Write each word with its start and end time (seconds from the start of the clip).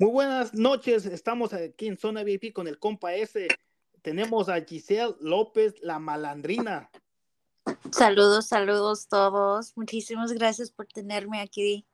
Muy 0.00 0.12
buenas 0.12 0.54
noches, 0.54 1.06
estamos 1.06 1.52
aquí 1.52 1.88
en 1.88 1.96
Zona 1.96 2.22
VIP 2.22 2.52
con 2.52 2.68
el 2.68 2.78
compa 2.78 3.14
S. 3.14 3.48
Tenemos 4.00 4.48
a 4.48 4.60
Giselle 4.60 5.16
López, 5.18 5.74
la 5.80 5.98
malandrina. 5.98 6.88
Saludos, 7.90 8.46
saludos 8.46 9.08
todos. 9.08 9.76
Muchísimas 9.76 10.30
gracias 10.30 10.70
por 10.70 10.86
tenerme 10.86 11.40
aquí. 11.40 11.84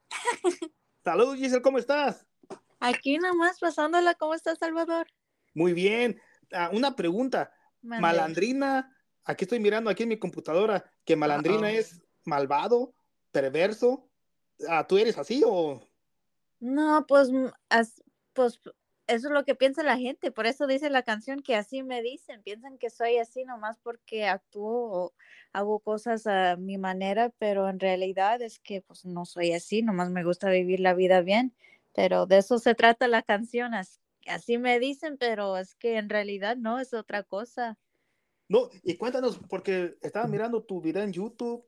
Saludos 1.03 1.37
Giselle, 1.37 1.63
¿cómo 1.63 1.79
estás? 1.79 2.27
Aquí 2.79 3.17
nomás 3.17 3.59
pasándola, 3.59 4.15
¿cómo 4.17 4.35
estás 4.35 4.59
Salvador? 4.59 5.07
Muy 5.55 5.73
bien. 5.73 6.21
Ah, 6.53 6.69
una 6.75 6.95
pregunta. 6.97 7.55
Malandrina, 7.81 8.95
aquí 9.25 9.47
estoy 9.47 9.61
mirando 9.61 9.89
aquí 9.89 10.03
en 10.03 10.11
mi 10.11 10.19
computadora 10.19 10.85
que 11.07 11.17
malandrina 11.17 11.71
es 11.71 12.03
malvado, 12.27 12.95
perverso. 13.33 14.11
Ah, 14.69 14.87
¿Tú 14.87 14.99
eres 14.99 15.17
así 15.17 15.43
o...? 15.47 15.81
No, 16.65 17.05
pues, 17.07 17.29
pues 18.33 18.59
eso 19.07 19.29
es 19.29 19.35
lo 19.35 19.45
que 19.45 19.55
piensa 19.55 19.83
la 19.83 19.99
gente, 19.99 20.33
por 20.33 20.47
eso 20.47 20.67
dice 20.67 20.89
la 20.89 21.03
canción 21.03 21.43
que 21.43 21.57
así 21.57 21.83
me 21.83 22.01
dicen, 22.01 22.43
piensan 22.43 22.79
que 22.79 22.89
soy 22.89 23.19
así 23.19 23.45
nomás 23.45 23.79
porque 23.83 24.25
actúo 24.27 24.91
o 24.91 25.13
hago 25.53 25.81
cosas 25.81 26.27
a 26.27 26.57
mi 26.57 26.79
manera, 26.79 27.29
pero 27.39 27.69
en 27.69 27.79
realidad 27.79 28.41
es 28.41 28.61
que 28.61 28.81
pues 28.81 29.05
no 29.05 29.27
soy 29.27 29.53
así, 29.53 29.83
nomás 29.83 30.09
me 30.09 30.25
gusta 30.25 30.49
vivir 30.49 30.81
la 30.81 30.95
vida 30.95 31.21
bien, 31.21 31.55
pero 31.95 32.25
de 32.25 32.39
eso 32.39 32.59
se 32.59 32.75
trata 32.75 33.09
la 33.09 33.21
canción, 33.21 33.73
así, 33.75 34.57
me 34.57 34.81
dicen, 34.81 35.19
pero 35.19 35.59
es 35.59 35.75
que 35.75 35.99
en 35.99 36.09
realidad 36.09 36.57
no, 36.57 36.81
es 36.81 36.95
otra 36.95 37.25
cosa. 37.25 37.77
No, 38.49 38.71
y 38.83 38.95
cuéntanos, 38.97 39.39
porque 39.51 39.99
estaba 40.01 40.27
mirando 40.29 40.63
tu 40.63 40.81
video 40.81 41.03
en 41.03 41.13
YouTube 41.13 41.63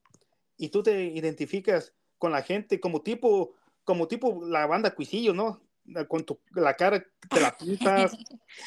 y 0.57 0.71
tú 0.71 0.83
te 0.83 1.05
identificas 1.05 1.93
con 2.17 2.33
la 2.33 2.41
gente 2.41 2.81
como 2.81 3.03
tipo, 3.03 3.57
como 3.87 4.09
tipo 4.09 4.45
la 4.45 4.67
banda 4.67 4.95
Cuisillo, 4.95 5.33
¿no? 5.33 5.63
con 6.09 6.25
tu, 6.25 6.41
la 6.55 6.75
cara 6.75 7.03
te 7.31 7.41
la 7.41 7.57
pintas. 7.57 8.13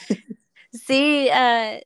sí, 0.71 1.27
uh, 1.29 1.79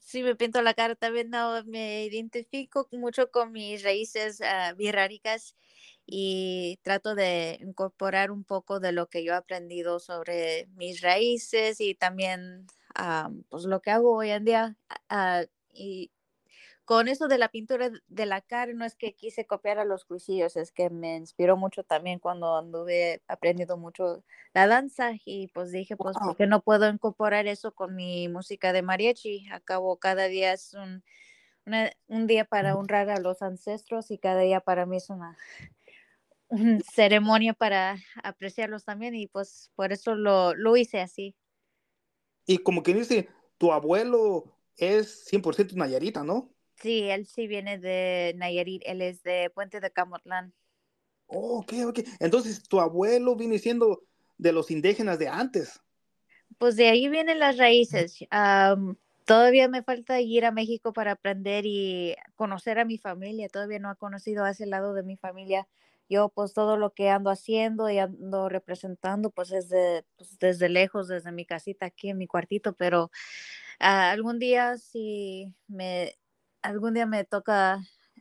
sí 0.00 0.22
me 0.22 0.36
pinto 0.36 0.60
la 0.60 0.74
cara 0.74 0.94
también, 0.94 1.30
no, 1.30 1.64
me 1.64 2.04
identifico 2.04 2.86
mucho 2.92 3.30
con 3.30 3.52
mis 3.52 3.82
raíces 3.82 4.40
uh, 4.40 4.76
y 6.04 6.78
trato 6.82 7.14
de 7.14 7.58
incorporar 7.62 8.30
un 8.30 8.44
poco 8.44 8.80
de 8.80 8.92
lo 8.92 9.08
que 9.08 9.24
yo 9.24 9.32
he 9.32 9.36
aprendido 9.36 9.98
sobre 9.98 10.66
mis 10.74 11.00
raíces 11.00 11.80
y 11.80 11.94
también 11.94 12.66
pues 13.48 13.64
lo 13.64 13.80
que 13.80 13.90
hago 13.90 14.14
hoy 14.14 14.30
en 14.30 14.44
día. 14.44 14.76
y 15.72 16.10
con 16.92 17.08
eso 17.08 17.26
de 17.26 17.38
la 17.38 17.48
pintura 17.48 17.90
de 18.06 18.26
la 18.26 18.42
cara, 18.42 18.70
no 18.74 18.84
es 18.84 18.94
que 18.94 19.14
quise 19.14 19.46
copiar 19.46 19.78
a 19.78 19.86
los 19.86 20.04
cuisillos, 20.04 20.58
es 20.58 20.72
que 20.72 20.90
me 20.90 21.16
inspiró 21.16 21.56
mucho 21.56 21.84
también 21.84 22.18
cuando 22.18 22.54
anduve 22.54 23.22
aprendiendo 23.28 23.78
mucho 23.78 24.22
la 24.52 24.66
danza 24.66 25.12
y 25.24 25.46
pues 25.54 25.72
dije, 25.72 25.96
pues, 25.96 26.18
¿por 26.22 26.36
qué 26.36 26.46
no 26.46 26.60
puedo 26.60 26.86
incorporar 26.90 27.46
eso 27.46 27.72
con 27.72 27.96
mi 27.96 28.28
música 28.28 28.74
de 28.74 28.82
mariachi? 28.82 29.48
Acabo, 29.50 29.96
cada 29.96 30.26
día 30.26 30.52
es 30.52 30.74
un, 30.74 31.02
un 32.08 32.26
día 32.26 32.44
para 32.44 32.76
honrar 32.76 33.08
a 33.08 33.20
los 33.20 33.40
ancestros 33.40 34.10
y 34.10 34.18
cada 34.18 34.42
día 34.42 34.60
para 34.60 34.84
mí 34.84 34.98
es 34.98 35.08
una 35.08 35.38
ceremonia 36.92 37.54
para 37.54 37.96
apreciarlos 38.22 38.84
también 38.84 39.14
y 39.14 39.28
pues 39.28 39.72
por 39.76 39.94
eso 39.94 40.14
lo, 40.14 40.54
lo 40.54 40.76
hice 40.76 41.00
así. 41.00 41.34
Y 42.44 42.58
como 42.58 42.82
que 42.82 42.92
dice, 42.92 43.30
tu 43.56 43.72
abuelo 43.72 44.44
es 44.76 45.24
100% 45.30 45.72
Nayarita, 45.74 46.22
¿no? 46.22 46.51
Sí, 46.80 47.08
él 47.10 47.26
sí 47.26 47.46
viene 47.46 47.78
de 47.78 48.34
Nayarit, 48.36 48.82
él 48.86 49.02
es 49.02 49.22
de 49.22 49.50
Puente 49.54 49.80
de 49.80 49.90
Camotlán. 49.90 50.52
Oh, 51.26 51.58
ok, 51.60 51.72
ok. 51.86 52.00
Entonces, 52.20 52.62
tu 52.62 52.80
abuelo 52.80 53.36
viene 53.36 53.58
siendo 53.58 54.02
de 54.36 54.52
los 54.52 54.70
indígenas 54.70 55.18
de 55.18 55.28
antes. 55.28 55.80
Pues 56.58 56.76
de 56.76 56.88
ahí 56.88 57.08
vienen 57.08 57.38
las 57.38 57.56
raíces. 57.56 58.18
todavía 59.24 59.68
me 59.68 59.82
falta 59.82 60.20
ir 60.20 60.44
a 60.44 60.50
México 60.50 60.92
para 60.92 61.12
aprender 61.12 61.64
y 61.66 62.16
conocer 62.34 62.78
a 62.78 62.84
mi 62.84 62.98
familia. 62.98 63.48
Todavía 63.48 63.78
no 63.78 63.90
he 63.90 63.96
conocido 63.96 64.44
a 64.44 64.50
ese 64.50 64.66
lado 64.66 64.92
de 64.92 65.02
mi 65.02 65.16
familia. 65.16 65.66
Yo, 66.08 66.28
pues 66.28 66.52
todo 66.52 66.76
lo 66.76 66.92
que 66.92 67.08
ando 67.08 67.30
haciendo 67.30 67.88
y 67.88 67.98
ando 67.98 68.50
representando, 68.50 69.30
pues 69.30 69.50
es 69.52 69.68
pues, 70.16 70.38
desde 70.38 70.68
lejos, 70.68 71.08
desde 71.08 71.32
mi 71.32 71.46
casita 71.46 71.86
aquí 71.86 72.10
en 72.10 72.18
mi 72.18 72.26
cuartito, 72.26 72.74
pero 72.74 73.10
ah, 73.78 74.10
algún 74.10 74.38
día 74.38 74.76
si 74.76 75.54
me 75.68 76.14
algún 76.62 76.94
día 76.94 77.06
me 77.06 77.24
toca 77.24 77.80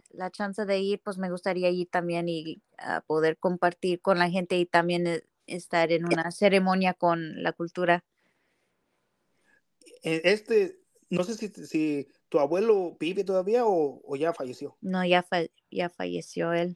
la 0.10 0.32
chance 0.32 0.66
de 0.66 0.80
ir, 0.80 1.02
pues 1.04 1.18
me 1.18 1.30
gustaría 1.30 1.70
ir 1.70 1.90
también 1.90 2.28
y 2.28 2.62
poder 3.08 3.38
compartir 3.38 4.02
con 4.02 4.20
la 4.20 4.30
gente 4.30 4.58
y 4.58 4.66
también 4.66 5.08
eh, 5.08 5.24
estar 5.48 5.92
en 5.92 6.06
una 6.06 6.32
ceremonia 6.32 6.94
con 6.94 7.42
la 7.42 7.54
cultura. 7.54 8.04
E, 10.04 10.22
este, 10.26 10.80
no 11.10 11.24
sé 11.24 11.36
si, 11.36 11.50
si 11.50 12.08
tu 12.30 12.40
abuelo 12.40 12.98
vive 13.00 13.24
todavía 13.24 13.64
o, 13.66 14.16
ya 14.16 14.34
falleció. 14.34 14.78
No, 14.82 15.06
ya, 15.06 15.26
ya 15.70 15.90
falleció 15.90 16.54
él. 16.54 16.76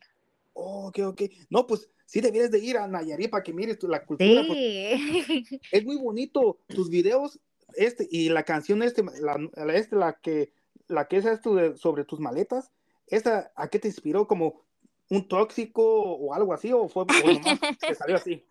Oh, 0.54 0.88
ok, 0.88 1.00
ok. 1.00 1.22
No, 1.50 1.68
pues 1.68 1.90
sí 2.06 2.22
deberías 2.22 2.52
de 2.52 2.60
ir 2.60 2.78
a 2.78 2.88
Nayarit 2.88 3.30
para 3.30 3.44
que 3.44 3.54
mires 3.54 3.82
la 3.84 4.06
cultura. 4.06 4.44
Sí. 4.44 5.60
Es 5.72 5.84
muy 5.84 5.98
bonito 5.98 6.60
tus 6.68 6.90
videos, 6.90 7.40
este, 7.76 8.08
y 8.10 8.30
la 8.30 8.44
canción 8.44 8.84
este, 8.84 9.04
la, 9.04 9.74
este, 9.74 9.96
la 9.96 10.14
que 10.14 10.52
la 10.88 11.08
que 11.08 11.18
es 11.18 11.26
esto 11.26 11.76
sobre 11.78 12.06
tus 12.06 12.20
maletas, 12.20 12.72
¿esa 13.08 13.52
a 13.56 13.70
qué 13.70 13.80
te 13.80 13.88
inspiró? 13.88 14.28
¿Como 14.28 14.66
un 15.10 15.28
tóxico 15.28 15.84
o 15.84 16.34
algo 16.34 16.54
así? 16.54 16.72
¿O 16.74 16.88
fue 16.88 17.06
que 17.08 17.16
salió 17.96 18.16
así? 18.16 18.46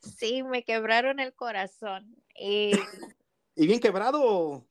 Sí, 0.00 0.42
me 0.42 0.64
quebraron 0.64 1.20
el 1.20 1.34
corazón. 1.34 2.16
Y... 2.34 2.72
¿Y 3.54 3.66
bien 3.66 3.80
quebrado? 3.80 4.66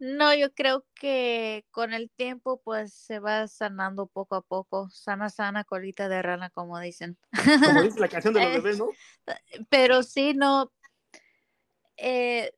No, 0.00 0.32
yo 0.34 0.54
creo 0.54 0.86
que 0.94 1.64
con 1.72 1.92
el 1.92 2.10
tiempo 2.10 2.60
pues 2.62 2.92
se 2.92 3.18
va 3.18 3.48
sanando 3.48 4.06
poco 4.06 4.36
a 4.36 4.42
poco, 4.42 4.88
sana, 4.90 5.28
sana, 5.28 5.64
colita 5.64 6.08
de 6.08 6.22
rana, 6.22 6.50
como 6.50 6.78
dicen. 6.78 7.18
Como 7.64 7.82
dice 7.82 7.98
la 7.98 8.08
canción 8.08 8.34
de 8.34 8.40
los 8.44 8.62
bebés, 8.62 8.78
¿no? 8.78 8.90
Pero 9.68 10.04
sí, 10.04 10.34
no, 10.34 10.72
eh, 11.96 12.52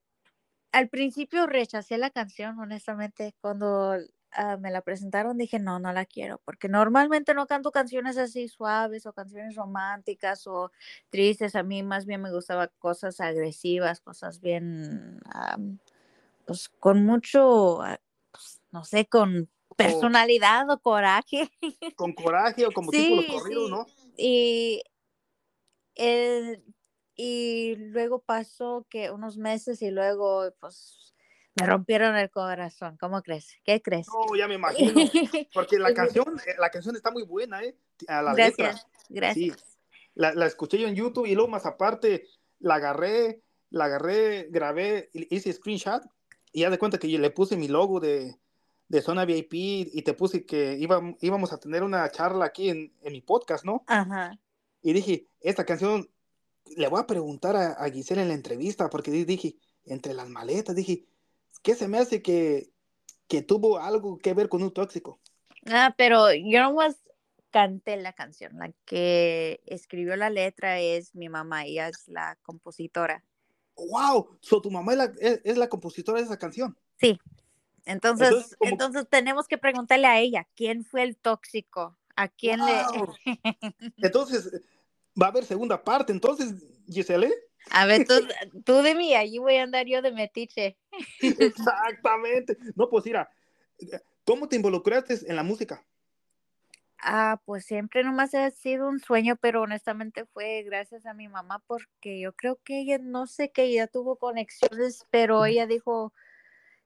al 0.73 0.89
principio 0.89 1.47
rechacé 1.47 1.99
la 1.99 2.11
canción, 2.11 2.59
honestamente, 2.59 3.35
cuando 3.41 3.97
ah, 4.33 4.57
me 4.57 4.71
la 4.71 4.83
presentaron 4.83 5.37
dije, 5.37 5.59
no, 5.59 5.79
no 5.79 5.93
la 5.93 6.05
quiero, 6.05 6.41
porque 6.45 6.69
normalmente 6.69 7.35
no 7.35 7.47
canto 7.47 7.73
canciones 7.73 8.17
así 8.19 8.49
suaves 8.49 9.07
o 9.07 9.13
canciones 9.13 9.57
románticas 9.57 10.47
o 10.47 10.71
tristes, 11.11 11.57
a 11.57 11.63
mí 11.63 11.83
más 11.83 12.07
bien 12.07 12.23
me 12.23 12.33
gustaba 12.33 12.69
cosas 12.69 13.21
agresivas, 13.21 14.01
cosas 14.01 14.41
bien, 14.41 15.21
pues 16.47 16.69
con 16.69 17.05
mucho, 17.05 17.83
ah, 17.83 18.01
pues, 18.31 18.61
no 18.71 18.85
sé, 18.85 19.07
con 19.07 19.49
personalidad 19.77 20.71
o, 20.71 20.79
coraje. 20.79 21.51
Con 21.97 22.13
coraje 22.13 22.67
o 22.67 22.71
como 22.73 22.91
tipo 22.91 23.17
los 23.17 23.27
corridos, 23.27 23.71
¿no? 23.71 23.87
Y 24.17 24.83
el, 25.95 26.63
y 27.23 27.77
luego 27.77 28.21
pasó 28.21 28.87
que 28.89 29.11
unos 29.11 29.37
meses 29.37 29.83
y 29.83 29.91
luego 29.91 30.55
pues 30.59 31.13
me 31.55 31.67
rompieron 31.67 32.17
el 32.17 32.31
corazón. 32.31 32.97
¿Cómo 32.99 33.21
crees? 33.21 33.59
¿Qué 33.63 33.83
crees? 33.83 34.07
No, 34.09 34.35
ya 34.35 34.49
me 34.49 34.55
imagino. 34.55 34.95
Porque 35.53 35.79
la 35.79 35.93
canción, 35.93 36.41
eh, 36.47 36.55
la 36.59 36.71
canción 36.71 36.97
está 36.97 37.11
muy 37.11 37.25
buena, 37.25 37.63
¿eh? 37.63 37.77
A 38.09 38.23
la 38.23 38.33
gracias, 38.33 38.87
gracias. 39.11 39.61
Sí. 39.61 39.65
La, 40.15 40.33
la, 40.33 40.47
escuché 40.47 40.79
yo 40.79 40.89
en 40.89 40.95
YouTube 40.95 41.27
y 41.27 41.35
luego 41.35 41.51
más 41.51 41.67
aparte 41.67 42.27
la 42.59 42.77
agarré, 42.77 43.43
la 43.69 43.85
agarré, 43.85 44.49
grabé, 44.51 45.11
hice 45.13 45.53
screenshot 45.53 46.03
y 46.55 46.61
ya 46.61 46.71
de 46.71 46.79
cuenta 46.79 46.97
que 46.97 47.11
yo 47.11 47.19
le 47.19 47.31
puse 47.31 47.55
mi 47.55 47.69
logo 47.69 48.01
de, 48.01 48.35
de 48.89 49.03
Zona 49.03 49.27
VIP 49.27 49.53
y 49.53 50.03
te 50.03 50.15
puse 50.15 50.47
que 50.47 50.73
iba, 50.79 51.03
íbamos 51.21 51.53
a 51.53 51.61
tener 51.61 51.83
una 51.83 52.11
charla 52.11 52.47
aquí 52.47 52.71
en, 52.71 52.95
en 53.03 53.13
mi 53.13 53.21
podcast, 53.21 53.67
¿no? 53.67 53.85
Ajá. 53.89 54.39
Y 54.81 54.95
dije, 54.95 55.27
esta 55.43 55.67
canción 55.67 56.09
le 56.77 56.89
voy 56.89 57.01
a 57.01 57.07
preguntar 57.07 57.57
a, 57.57 57.73
a, 57.73 57.91
Giselle 57.91 58.23
en 58.23 58.29
la 58.29 58.35
entrevista, 58.35 58.91
porque 58.91 59.11
dije, 59.11 59.57
entre 59.85 60.15
las 60.15 60.29
maletas, 60.29 60.77
dije, 60.77 61.05
¿qué 61.63 61.75
se 61.75 61.89
me 61.89 61.99
hace 61.99 62.23
que, 62.23 62.71
que 63.29 63.43
tuvo 63.43 63.79
algo 63.79 64.19
que 64.19 64.35
ver 64.35 64.49
con 64.49 64.63
un 64.63 64.73
tóxico? 64.73 65.21
Ah, 65.67 65.95
pero 65.97 66.33
yo 66.33 66.63
no 66.63 66.75
más 66.75 66.97
canté 67.51 67.97
la 67.97 68.13
canción, 68.13 68.57
la 68.59 68.73
que 68.85 69.61
escribió 69.67 70.17
la 70.17 70.31
letra 70.31 70.81
es 70.81 71.15
mi 71.15 71.29
mamá, 71.29 71.67
ella 71.67 71.89
es 71.89 72.09
la 72.09 72.39
compositora. 72.43 73.25
¡Wow! 73.77 74.39
So, 74.41 74.61
tu 74.61 74.71
mamá 74.71 74.93
es 74.93 74.99
la, 74.99 75.13
es, 75.21 75.59
la 75.59 75.69
compositora 75.69 76.19
de 76.19 76.27
esa 76.27 76.39
canción. 76.39 76.77
Sí. 76.99 77.19
Entonces, 77.87 78.57
entonces, 78.61 79.07
tenemos 79.09 79.49
que 79.49 79.59
preguntarle 79.59 80.07
a 80.07 80.21
ella, 80.21 80.47
¿quién 80.55 80.85
fue 80.85 81.03
el 81.03 81.17
tóxico? 81.17 81.97
¿A 82.15 82.29
quién 82.29 82.61
le...? 82.65 82.83
entonces, 83.97 84.61
va 85.21 85.27
a 85.27 85.29
haber 85.31 85.45
segunda 85.45 85.83
parte, 85.83 86.13
entonces, 86.13 86.55
Giselle. 86.89 87.33
A 87.71 87.87
ver, 87.87 88.07
tú, 88.07 88.15
tú 88.65 88.83
de 88.83 88.95
mí, 88.95 89.15
allí 89.15 89.39
voy 89.39 89.57
a 89.57 89.63
andar 89.63 89.87
yo 89.87 90.03
de 90.03 90.13
metiche. 90.13 90.77
Exactamente. 91.21 92.57
No, 92.75 92.89
pues 92.89 93.05
mira, 93.05 93.31
¿cómo 94.25 94.49
te 94.49 94.57
involucraste 94.57 95.19
en 95.27 95.37
la 95.37 95.43
música? 95.43 95.85
Ah, 97.03 97.41
pues 97.47 97.65
siempre 97.65 98.05
nomás 98.05 98.35
ha 98.35 98.51
sido 98.51 98.87
un 98.87 99.01
sueño, 99.01 99.37
pero 99.37 99.63
honestamente 99.63 100.27
fue 100.27 100.63
gracias 100.65 101.07
a 101.07 101.15
mi 101.15 101.29
mamá 101.29 101.63
porque 101.67 102.21
yo 102.21 102.35
creo 102.35 102.59
que 102.63 102.81
ella, 102.81 102.99
no 102.99 103.27
sé 103.27 103.51
que 103.51 103.65
ella 103.65 103.87
tuvo 103.87 104.17
conexiones, 104.17 105.07
pero 105.11 105.47
ella 105.47 105.67
dijo, 105.67 106.13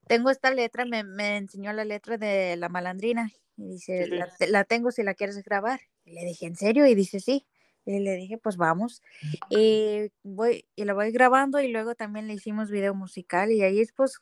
tengo 0.07 0.31
esta 0.31 0.53
letra, 0.53 0.85
me, 0.85 1.03
me 1.03 1.37
enseñó 1.37 1.73
la 1.73 1.85
letra 1.85 2.17
de 2.17 2.57
La 2.57 2.69
Malandrina 2.69 3.33
y 3.57 3.71
dice, 3.71 4.09
la, 4.49 4.65
tengo 4.65 4.91
si 4.91 5.03
la 5.03 5.15
quieres 5.15 5.43
grabar. 5.43 5.81
Y 6.05 6.13
le 6.13 6.25
dije, 6.25 6.47
¿en 6.47 6.57
serio? 6.57 6.87
Y 6.87 6.95
dice, 6.95 7.21
sí. 7.21 7.47
Y 7.87 8.01
le 8.01 8.17
dije, 8.17 8.39
pues 8.39 8.57
vamos. 8.57 9.03
Y, 9.51 10.11
voy, 10.23 10.67
y 10.75 10.85
la 10.85 10.95
voy 10.95 11.11
grabando 11.13 11.61
y 11.61 11.69
luego 11.69 11.95
también 11.95 12.27
le 12.27 12.35
hicimos 12.35 12.71
video 12.71 12.95
musical 12.95 13.53
y 13.53 13.63
ahí 13.63 13.81
es 13.81 13.93
pues, 13.93 14.21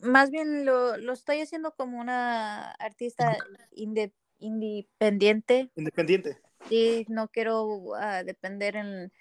más 0.00 0.30
bien 0.30 0.64
lo, 0.64 0.96
lo 0.96 1.12
estoy 1.12 1.40
haciendo 1.40 1.72
como 1.72 2.00
una 2.00 2.72
artista 2.72 3.36
independiente 3.72 4.22
independiente. 4.42 5.70
Independiente. 5.76 6.38
Sí, 6.68 7.06
no 7.08 7.28
quiero 7.28 7.94
ah, 7.96 8.22
depender 8.24 8.76
en 8.76 9.12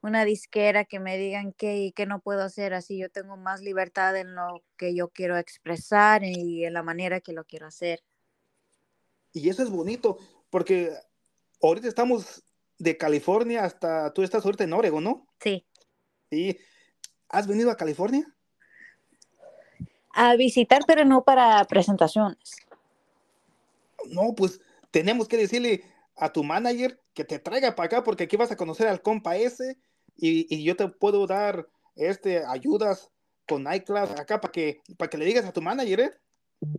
una 0.00 0.24
disquera 0.24 0.84
que 0.84 1.00
me 1.00 1.18
digan 1.18 1.52
qué 1.52 1.78
y 1.78 1.92
qué 1.92 2.06
no 2.06 2.20
puedo 2.20 2.42
hacer. 2.42 2.72
Así 2.74 2.98
yo 2.98 3.10
tengo 3.10 3.36
más 3.36 3.60
libertad 3.60 4.16
en 4.16 4.34
lo 4.34 4.62
que 4.76 4.94
yo 4.94 5.08
quiero 5.08 5.36
expresar 5.36 6.24
y 6.24 6.64
en 6.64 6.72
la 6.72 6.82
manera 6.82 7.20
que 7.20 7.32
lo 7.32 7.44
quiero 7.44 7.66
hacer. 7.66 8.00
Y 9.32 9.48
eso 9.50 9.62
es 9.62 9.70
bonito, 9.70 10.18
porque 10.50 10.92
ahorita 11.60 11.88
estamos 11.88 12.42
de 12.78 12.96
California 12.96 13.64
hasta, 13.64 14.12
tú 14.12 14.22
estás 14.22 14.44
ahorita 14.44 14.64
en 14.64 14.72
Oregon, 14.72 15.02
¿no? 15.02 15.26
Sí. 15.40 15.66
Sí. 16.30 16.58
¿Has 17.28 17.46
venido 17.46 17.70
a 17.70 17.76
California? 17.76 18.26
A 20.12 20.36
visitar, 20.36 20.82
pero 20.86 21.04
no 21.04 21.22
para 21.24 21.64
presentaciones. 21.64 22.56
No, 24.06 24.34
pues 24.34 24.60
tenemos 24.90 25.28
que 25.28 25.36
decirle 25.36 25.84
a 26.16 26.32
tu 26.32 26.42
manager 26.42 27.00
que 27.14 27.24
te 27.24 27.38
traiga 27.38 27.74
para 27.74 27.86
acá 27.86 28.04
porque 28.04 28.24
aquí 28.24 28.36
vas 28.36 28.50
a 28.50 28.56
conocer 28.56 28.88
al 28.88 29.02
compa 29.02 29.36
ese 29.36 29.76
y, 30.16 30.62
yo 30.64 30.76
te 30.76 30.88
puedo 30.88 31.26
dar 31.26 31.68
este 31.94 32.44
ayudas 32.44 33.10
con 33.46 33.72
iCloud 33.72 34.18
acá 34.18 34.40
para 34.40 34.52
que 34.52 34.80
para 34.96 35.08
que 35.08 35.18
le 35.18 35.24
digas 35.24 35.44
a 35.44 35.52
tu 35.52 35.62
manager, 35.62 36.00
¿eh? 36.00 36.12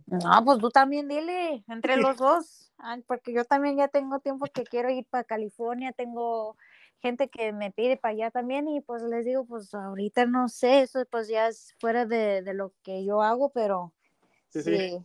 No, 0.06 0.44
pues 0.44 0.58
tú 0.58 0.70
también 0.70 1.08
dile, 1.08 1.64
entre 1.68 1.96
los 1.96 2.18
dos, 2.18 2.70
porque 3.06 3.32
yo 3.32 3.44
también 3.44 3.76
ya 3.76 3.88
tengo 3.88 4.18
tiempo 4.20 4.46
que 4.46 4.64
quiero 4.64 4.90
ir 4.90 5.06
para 5.06 5.24
California, 5.24 5.92
tengo 5.92 6.56
gente 7.00 7.28
que 7.28 7.52
me 7.52 7.70
pide 7.70 7.96
para 7.96 8.12
allá 8.12 8.30
también 8.30 8.68
y 8.68 8.80
pues 8.82 9.02
les 9.02 9.24
digo, 9.24 9.46
pues 9.46 9.72
ahorita 9.72 10.26
no 10.26 10.48
sé, 10.48 10.82
eso 10.82 11.02
pues 11.10 11.28
ya 11.28 11.48
es 11.48 11.74
fuera 11.78 12.04
de, 12.04 12.42
lo 12.52 12.72
que 12.82 13.04
yo 13.04 13.22
hago, 13.22 13.50
pero 13.50 13.94
sí, 14.50 14.98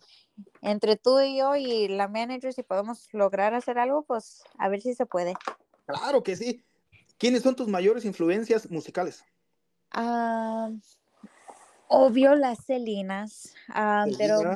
entre 0.62 0.98
tú 0.98 1.22
y 1.22 1.38
yo 1.38 1.56
y 1.56 1.88
la 1.88 2.10
manager, 2.10 2.54
si 2.54 2.64
podemos 2.64 3.08
lograr 3.14 3.54
hacer 3.54 3.80
algo, 3.80 4.04
pues 4.04 4.44
a 4.58 4.68
ver 4.68 4.82
si 4.82 4.94
se 4.94 5.06
puede. 5.06 5.36
Claro 5.86 6.22
que 6.22 6.36
sí. 6.36 6.66
¿Quiénes 7.18 7.44
son 7.44 7.56
tus 7.56 7.68
mayores 7.70 8.04
influencias 8.04 8.70
musicales? 8.70 9.24
Ah, 9.92 10.70
obvio 11.88 12.36
las 12.36 12.66
Celinas, 12.66 13.54
ah, 13.70 14.06
pero, 14.18 14.56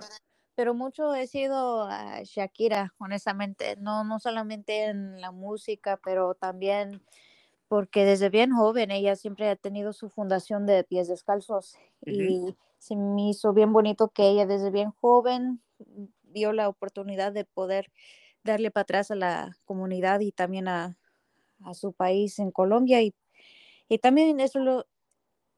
pero 0.56 0.74
mucho 0.74 1.14
he 1.16 1.28
sido 1.28 1.90
Shakira, 2.24 2.94
honestamente, 2.98 3.76
no, 3.78 4.04
no 4.04 4.20
solamente 4.20 4.86
en 4.86 5.22
la 5.22 5.32
música, 5.32 6.00
pero 6.04 6.36
también 6.36 7.02
porque 7.68 8.04
desde 8.04 8.30
bien 8.30 8.52
joven 8.52 8.92
ella 8.92 9.16
siempre 9.16 9.48
ha 9.48 9.56
tenido 9.56 9.94
su 9.94 10.10
fundación 10.10 10.66
de 10.66 10.84
pies 10.84 11.08
descalzos 11.08 11.78
y 12.06 12.56
se 12.80 12.96
me 12.96 13.30
hizo 13.30 13.54
bien 13.54 13.72
bonito 13.72 14.10
que 14.10 14.28
ella 14.28 14.46
desde 14.46 14.72
bien 14.72 14.92
joven 15.00 15.62
vio 16.24 16.52
la 16.52 16.68
oportunidad 16.68 17.32
de 17.32 17.46
poder 17.46 17.92
darle 18.44 18.72
para 18.72 18.84
atrás 18.84 19.12
a 19.12 19.16
la 19.16 19.58
comunidad 19.66 20.20
y 20.22 20.32
también 20.32 20.68
a, 20.68 20.98
su 21.74 21.92
país 21.92 22.40
en 22.40 22.52
Colombia. 22.52 23.02
Y, 23.02 23.14
también 24.02 24.40
eso 24.40 24.60
lo, 24.60 24.88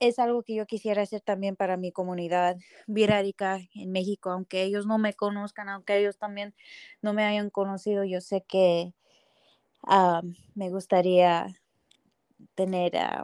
es 0.01 0.19
algo 0.19 0.43
que 0.43 0.55
yo 0.55 0.65
quisiera 0.65 1.03
hacer 1.03 1.21
también 1.21 1.55
para 1.55 1.77
mi 1.77 1.91
comunidad 1.91 2.57
virárica 2.87 3.59
en 3.75 3.91
México, 3.91 4.31
aunque 4.31 4.63
ellos 4.63 4.85
no 4.85 4.97
me 4.97 5.13
conozcan, 5.13 5.69
aunque 5.69 5.97
ellos 5.97 6.17
también 6.17 6.53
no 7.01 7.13
me 7.13 7.23
hayan 7.23 7.49
conocido, 7.51 8.03
yo 8.03 8.19
sé 8.19 8.43
que 8.47 8.93
ah, 9.83 10.21
me 10.55 10.69
gustaría 10.69 11.47
tener... 12.55 12.97
Ah, 12.97 13.23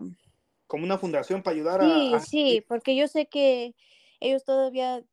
Como 0.68 0.86
una 0.86 1.00
fundación 1.00 1.42
para 1.42 1.56
ayudar 1.56 1.82
sí, 1.82 2.14
a... 2.14 2.20
Sí, 2.20 2.28
sí, 2.30 2.66
porque 2.68 2.96
yo 2.96 3.08
sé 3.08 3.26
que 3.26 3.76
ellos 4.20 4.46
todavía 4.46 5.04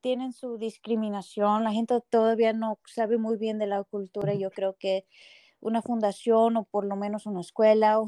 tienen 0.00 0.32
su 0.32 0.58
discriminación, 0.58 1.64
la 1.64 1.72
gente 1.72 2.00
todavía 2.10 2.52
no 2.52 2.78
sabe 2.84 3.18
muy 3.18 3.36
bien 3.36 3.58
de 3.58 3.66
la 3.66 3.82
cultura. 3.82 4.34
Yo 4.34 4.50
creo 4.50 4.76
que 4.78 5.06
una 5.60 5.82
fundación 5.82 6.56
o 6.56 6.64
por 6.64 6.84
lo 6.84 6.96
menos 6.96 7.26
una 7.26 7.40
escuela 7.40 7.98
o, 7.98 8.06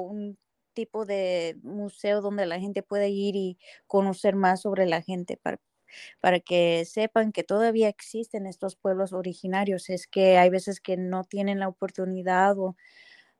un 0.00 0.38
tipo 0.72 1.06
de 1.06 1.58
museo 1.62 2.20
donde 2.20 2.46
la 2.46 2.60
gente 2.60 2.82
pueda 2.82 3.06
ir 3.08 3.36
y 3.36 3.58
conocer 3.86 4.36
más 4.36 4.62
sobre 4.62 4.86
la 4.86 5.02
gente 5.02 5.36
para, 5.36 5.60
para 6.20 6.40
que 6.40 6.84
sepan 6.86 7.32
que 7.32 7.44
todavía 7.44 7.88
existen 7.88 8.46
estos 8.46 8.76
pueblos 8.76 9.12
originarios. 9.12 9.90
Es 9.90 10.06
que 10.06 10.38
hay 10.38 10.50
veces 10.50 10.80
que 10.80 10.96
no 10.96 11.24
tienen 11.24 11.60
la 11.60 11.68
oportunidad 11.68 12.58
o, 12.58 12.76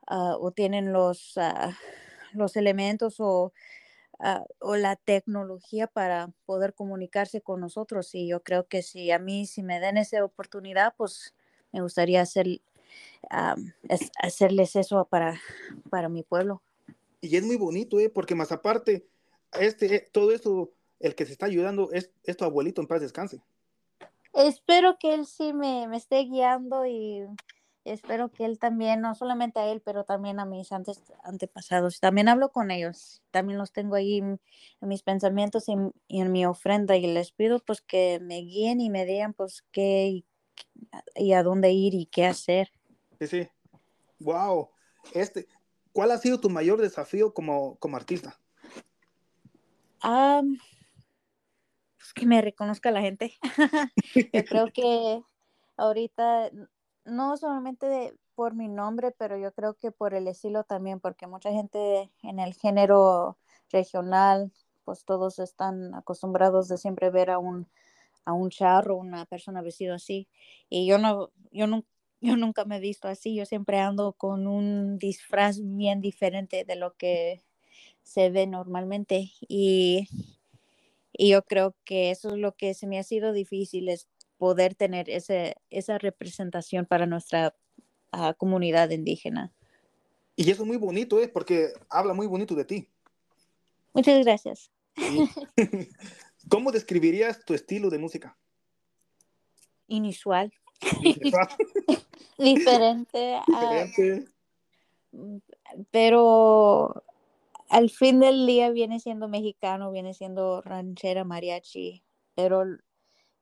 ah, 0.07 0.37
o 0.41 0.53
tienen 0.53 0.93
los, 0.93 1.35
ah, 1.39 1.77
los 2.33 2.57
elementos 2.57 3.17
o 3.21 3.53
Ah, 4.25 4.45
o 4.61 4.77
la 4.77 4.95
tecnología 4.97 5.89
para 5.89 6.31
poder 6.47 6.75
comunicarse 6.75 7.41
con 7.41 7.61
nosotros. 7.61 8.15
Y 8.15 8.29
yo 8.29 8.43
creo 8.43 8.69
que 8.69 8.83
si 8.83 9.11
a 9.11 9.19
mí, 9.19 9.47
si 9.47 9.65
me 9.65 9.81
den 9.81 9.97
esa 9.97 10.25
oportunidad, 10.25 10.95
pues 10.97 11.35
me 11.73 11.81
gustaría 11.83 12.21
hacer, 12.21 12.47
hacerles 14.23 14.77
eso 14.77 15.05
para, 15.07 15.41
para 15.91 16.09
mi 16.09 16.23
pueblo. 16.23 16.63
Y 17.23 17.37
es 17.37 17.45
muy 17.45 17.57
bonito, 17.57 17.99
¿eh? 18.01 18.11
porque 18.11 18.35
más 18.35 18.53
aparte, 18.53 19.07
este, 19.59 19.95
eh, 19.95 20.09
todo 20.13 20.33
esto, 20.33 20.75
el 20.99 21.15
que 21.15 21.25
se 21.25 21.33
está 21.33 21.47
ayudando 21.47 21.91
es, 21.93 22.11
es 22.25 22.37
tu 22.37 22.45
abuelito 22.45 22.83
en 22.83 22.89
paz 22.89 23.01
descanse. 23.01 23.41
Espero 24.35 24.99
que 24.99 25.15
él 25.15 25.25
sí 25.25 25.53
me, 25.53 25.87
me 25.87 25.97
esté 25.97 26.25
guiando 26.25 26.85
y 26.85 27.25
espero 27.85 28.31
que 28.31 28.45
él 28.45 28.59
también, 28.59 29.01
no 29.01 29.15
solamente 29.15 29.61
a 29.61 29.71
él, 29.71 29.81
pero 29.81 30.05
también 30.05 30.41
a 30.41 30.45
mis 30.45 30.73
antes, 30.73 31.01
antepasados. 31.23 32.01
También 32.01 32.29
hablo 32.29 32.51
con 32.51 32.71
ellos, 32.71 33.23
también 33.31 33.59
los 33.59 33.73
tengo 33.73 33.95
ahí 33.95 34.19
en, 34.19 34.41
mis 34.81 35.03
pensamientos 35.03 35.69
y, 35.69 35.75
en 36.09 36.33
mi 36.33 36.45
ofrenda 36.45 36.97
y 36.97 37.07
les 37.07 37.31
pido 37.33 37.61
pues 37.61 37.81
que 37.81 38.19
me 38.21 38.39
guíen 38.39 38.81
y 38.81 38.91
me 38.91 39.05
digan 39.05 39.33
pues 39.33 39.65
qué 39.71 40.25
y, 41.15 41.33
a 41.33 41.43
dónde 41.45 41.71
ir 41.71 41.95
y 41.95 42.07
qué 42.07 42.27
hacer. 42.27 42.73
Sí, 43.21 43.27
sí. 43.27 43.49
Wow. 44.19 44.71
Este, 45.15 45.47
¿cuál 45.93 46.11
ha 46.11 46.19
sido 46.19 46.41
tu 46.41 46.51
mayor 46.51 46.81
desafío 46.81 47.33
como, 47.33 47.77
como 47.77 47.97
artista? 47.97 48.39
pues 51.99 52.13
que 52.15 52.27
me 52.27 52.43
reconozca 52.43 52.91
la 52.91 53.01
gente. 53.01 53.35
Yo 54.33 54.45
creo 54.45 54.73
que 54.73 55.23
ahorita 55.77 56.51
no 57.05 57.37
solamente 57.37 58.15
por 58.35 58.55
mi 58.55 58.69
nombre, 58.69 59.13
pero 59.13 59.37
yo 59.37 59.53
creo 59.53 59.75
que 59.75 59.91
por 59.91 60.15
el 60.15 60.27
estilo 60.27 60.65
también, 60.65 61.01
porque 61.01 61.27
mucha 61.27 61.51
gente 61.51 62.11
en 62.23 62.39
el 62.39 62.55
género 62.55 63.39
regional, 63.71 64.53
pues 64.85 65.05
todos 65.05 65.39
están 65.39 65.95
acostumbrados 65.95 66.69
de 66.69 66.79
siempre 66.79 67.11
ver 67.11 67.31
a 67.31 67.39
un, 67.39 67.69
a 68.25 68.33
un 68.33 68.51
charro, 68.51 68.97
una 68.97 69.27
persona 69.27 69.63
vestido 69.63 69.95
así. 69.95 70.29
Y 70.69 70.87
yo 70.87 70.99
no, 70.99 71.31
yo 71.51 71.67
no, 71.67 71.85
yo 72.23 72.37
nunca 72.37 72.65
me 72.65 72.77
he 72.77 72.81
visto 72.81 73.09
así, 73.09 73.35
yo 73.35 73.45
siempre 73.45 73.79
ando 73.81 74.13
con 74.13 74.47
un 74.47 74.97
disfraz 74.99 75.59
bien 75.61 76.01
diferente 76.01 76.65
de 76.65 76.77
lo 76.77 76.95
que 76.95 77.43
se 78.03 78.31
ve 78.31 78.47
normalmente. 78.47 79.33
Y, 79.49 80.09
y 81.13 81.31
yo 81.31 81.43
creo 81.43 81.75
que 81.85 82.13
eso 82.13 82.29
es 82.29 82.39
lo 82.39 82.55
que 82.55 82.75
se 82.75 82.87
me 82.87 83.01
ha 83.01 83.03
sido 83.03 83.33
difícil, 83.33 83.89
es 83.89 84.09
poder 84.39 84.77
tener 84.77 85.11
ese, 85.11 85.57
esa 85.71 85.99
representación 85.99 86.87
para 86.87 87.07
nuestra 87.07 87.57
ah, 88.13 88.35
comunidad 88.35 88.91
indígena. 88.91 89.53
Y 90.37 90.49
eso 90.49 90.63
es 90.63 90.69
muy 90.69 90.77
bonito, 90.77 91.21
¿eh? 91.21 91.29
porque 91.29 91.73
habla 91.91 92.15
muy 92.15 92.29
bonito 92.29 92.55
de 92.55 92.65
ti. 92.65 92.89
Muchas 93.93 94.25
gracias. 94.25 94.71
¿Cómo 96.49 96.71
describirías 96.71 97.45
tu 97.45 97.53
estilo 97.53 97.91
de 97.91 97.99
música? 97.99 98.39
Inusual. 99.89 100.53
Diferente. 102.39 103.41
Diferente. 103.47 104.29
pero 105.91 107.03
al 107.69 107.89
fin 107.89 108.21
del 108.21 108.47
día 108.47 108.71
viene 108.71 109.01
siendo 109.01 109.29
mexicano, 109.29 109.91
viene 109.91 110.13
siendo 110.13 110.61
ranchera, 110.61 111.25
mariachi, 111.25 112.03
pero 112.35 112.65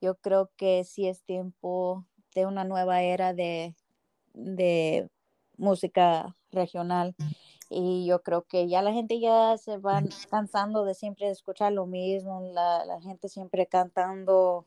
yo 0.00 0.14
creo 0.16 0.50
que 0.56 0.84
sí 0.84 1.06
es 1.08 1.22
tiempo 1.22 2.06
de 2.34 2.46
una 2.46 2.64
nueva 2.64 3.02
era 3.02 3.34
de, 3.34 3.74
música 5.56 6.36
regional 6.52 7.14
y 7.68 8.06
yo 8.06 8.22
creo 8.22 8.46
que 8.46 8.68
ya 8.68 8.82
la 8.82 8.92
gente 8.92 9.20
ya 9.20 9.58
se 9.58 9.76
va 9.76 10.02
cansando 10.30 10.84
de 10.84 10.94
siempre 10.94 11.28
escuchar 11.28 11.72
lo 11.72 11.86
mismo, 11.86 12.40
la, 12.52 13.00
gente 13.02 13.28
siempre 13.28 13.66
cantando 13.66 14.66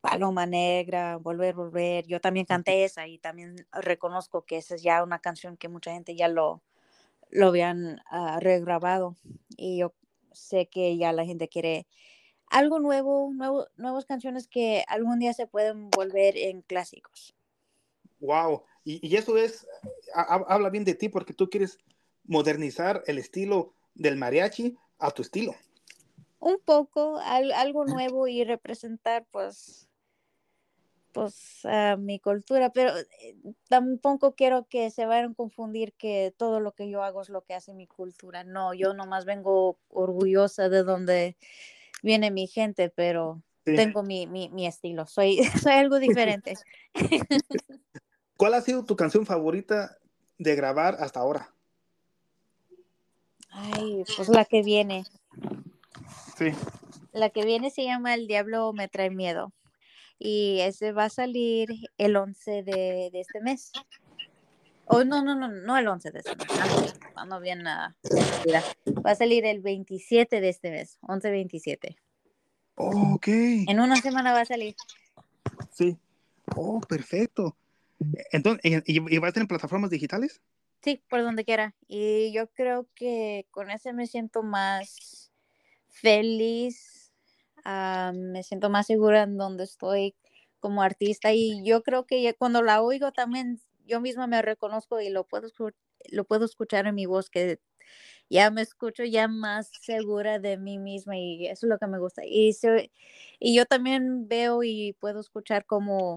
Paloma 0.00 0.46
Negra, 0.46 1.16
Volver, 1.16 1.54
Volver. 1.54 2.06
Yo 2.06 2.20
también 2.20 2.46
canté 2.46 2.84
esa 2.84 3.06
y 3.06 3.18
también 3.18 3.66
reconozco 3.72 4.42
que 4.42 4.58
esa 4.58 4.74
es 4.74 4.82
ya 4.82 5.02
una 5.02 5.18
canción 5.18 5.56
que 5.56 5.68
mucha 5.68 5.92
gente 5.92 6.14
ya 6.14 6.28
lo, 6.28 6.62
lo 7.30 7.48
habían 7.48 8.00
ah, 8.10 8.38
regrabado. 8.40 9.16
Y 9.56 9.78
yo 9.78 9.94
sé 10.32 10.66
que 10.66 10.96
ya 10.96 11.12
la 11.12 11.24
gente 11.24 11.48
quiere 11.48 11.86
algo 12.46 12.78
nuevo, 12.78 13.30
nuevo, 13.34 13.66
nuevas 13.76 14.06
canciones 14.06 14.48
que 14.48 14.84
algún 14.88 15.18
día 15.18 15.32
se 15.34 15.46
pueden 15.46 15.90
volver 15.90 16.36
en 16.36 16.62
clásicos. 16.62 17.34
Wow, 18.20 18.64
y, 18.84 19.16
eso 19.16 19.36
es, 19.36 19.66
habla 20.14 20.70
bien 20.70 20.84
de 20.84 20.94
ti 20.94 21.08
porque 21.08 21.34
tú 21.34 21.48
quieres 21.50 21.78
modernizar 22.24 23.02
el 23.06 23.18
estilo 23.18 23.74
del 23.94 24.16
mariachi 24.16 24.76
a 24.98 25.10
tu 25.10 25.22
estilo. 25.22 25.54
Un 26.40 26.58
poco, 26.64 27.18
algo 27.18 27.84
nuevo 27.84 28.28
y 28.28 28.44
representar 28.44 29.26
pues 29.30 29.87
pues 31.12 31.62
mi 31.98 32.20
cultura, 32.20 32.70
pero 32.70 32.96
eh, 32.96 33.36
tampoco 33.68 34.34
quiero 34.34 34.66
que 34.68 34.90
se 34.90 35.06
vayan 35.06 35.32
a 35.32 35.34
confundir 35.34 35.92
que 35.94 36.34
todo 36.36 36.60
lo 36.60 36.72
que 36.72 36.88
yo 36.88 37.02
hago 37.02 37.22
es 37.22 37.28
lo 37.28 37.42
que 37.42 37.54
hace 37.54 37.74
mi 37.74 37.86
cultura. 37.86 38.44
No, 38.44 38.74
yo 38.74 38.94
nomás 38.94 39.24
vengo 39.24 39.78
orgullosa 39.88 40.68
de 40.68 40.82
donde 40.82 41.36
viene 42.02 42.30
mi 42.30 42.46
gente, 42.46 42.90
pero 42.90 43.42
tengo 43.64 44.02
mi, 44.02 44.26
mi, 44.26 44.48
mi, 44.48 44.66
estilo, 44.66 45.06
soy, 45.06 45.38
soy 45.62 45.72
algo 45.72 45.98
diferente. 45.98 46.54
¿Cuál 48.36 48.54
ha 48.54 48.60
sido 48.60 48.84
tu 48.84 48.96
canción 48.96 49.26
favorita 49.26 49.98
de 50.38 50.54
grabar 50.54 50.96
hasta 51.00 51.20
ahora? 51.20 51.52
Ay, 53.50 54.04
pues 54.16 54.28
la 54.28 54.44
que 54.44 54.62
viene. 54.62 55.04
Sí. 56.36 56.52
La 57.12 57.30
que 57.30 57.44
viene 57.44 57.70
se 57.70 57.84
llama 57.84 58.14
El 58.14 58.28
Diablo 58.28 58.72
me 58.72 58.88
trae 58.88 59.10
miedo. 59.10 59.52
Y 60.18 60.60
ese 60.60 60.92
va 60.92 61.04
a 61.04 61.10
salir 61.10 61.68
el 61.96 62.16
11 62.16 62.62
de, 62.62 63.10
de 63.12 63.20
este 63.20 63.40
mes. 63.40 63.72
Oh, 64.90 65.04
no, 65.04 65.22
no, 65.22 65.34
no, 65.34 65.48
no 65.48 65.76
el 65.76 65.86
11 65.86 66.10
de 66.10 66.18
este 66.20 66.36
mes. 66.36 66.94
Cuando 67.12 67.40
bien, 67.40 67.62
va 67.64 67.94
a 69.04 69.14
salir 69.14 69.44
el 69.44 69.60
27 69.60 70.40
de 70.40 70.48
este 70.48 70.70
mes, 70.70 70.98
11-27. 71.02 71.96
ok. 72.74 73.28
En 73.28 73.80
una 73.80 73.96
semana 73.96 74.32
va 74.32 74.40
a 74.40 74.44
salir. 74.46 74.74
Sí. 75.70 75.98
Oh, 76.56 76.80
perfecto. 76.80 77.54
Entonces, 78.32 78.82
¿y, 78.86 79.18
va 79.18 79.26
a 79.26 79.28
estar 79.28 79.42
en 79.42 79.48
plataformas 79.48 79.90
digitales? 79.90 80.40
Sí, 80.82 81.02
por 81.10 81.22
donde 81.22 81.44
quiera. 81.44 81.74
Y 81.86 82.32
yo 82.32 82.46
creo 82.52 82.86
que 82.94 83.46
con 83.50 83.70
ese 83.70 83.92
me 83.92 84.06
siento 84.06 84.42
más 84.42 85.30
feliz, 85.88 86.97
ah, 87.68 88.12
me 88.14 88.42
siento 88.42 88.70
más 88.70 88.86
segura 88.86 89.22
en 89.24 89.36
donde 89.36 89.64
estoy 89.64 90.16
como 90.60 90.82
artista 90.82 91.32
y 91.32 91.62
yo 91.64 91.82
creo 91.82 92.06
que 92.06 92.34
cuando 92.38 92.62
la 92.62 92.82
oigo 92.82 93.12
también 93.12 93.60
yo 93.84 94.00
misma 94.00 94.26
me 94.26 94.42
reconozco 94.42 95.00
y 95.00 95.10
lo 95.10 95.26
puedo, 95.26 95.48
lo 96.10 96.24
puedo 96.24 96.44
escuchar 96.46 96.86
en 96.86 96.94
mi 96.94 97.06
voz 97.06 97.30
que 97.30 97.60
ya 98.30 98.50
me 98.50 98.62
escucho 98.62 99.04
ya 99.04 99.28
más 99.28 99.70
segura 99.82 100.38
de 100.38 100.58
mí 100.58 100.78
misma 100.78 101.16
y 101.18 101.46
eso 101.46 101.66
es 101.66 101.70
lo 101.70 101.78
que 101.78 101.86
me 101.86 101.98
gusta. 101.98 102.22
Y, 102.26 102.56
y 103.38 103.54
yo 103.54 103.66
también 103.66 104.28
veo 104.28 104.62
y 104.62 104.94
puedo 105.00 105.20
escuchar 105.20 105.64
como 105.66 106.14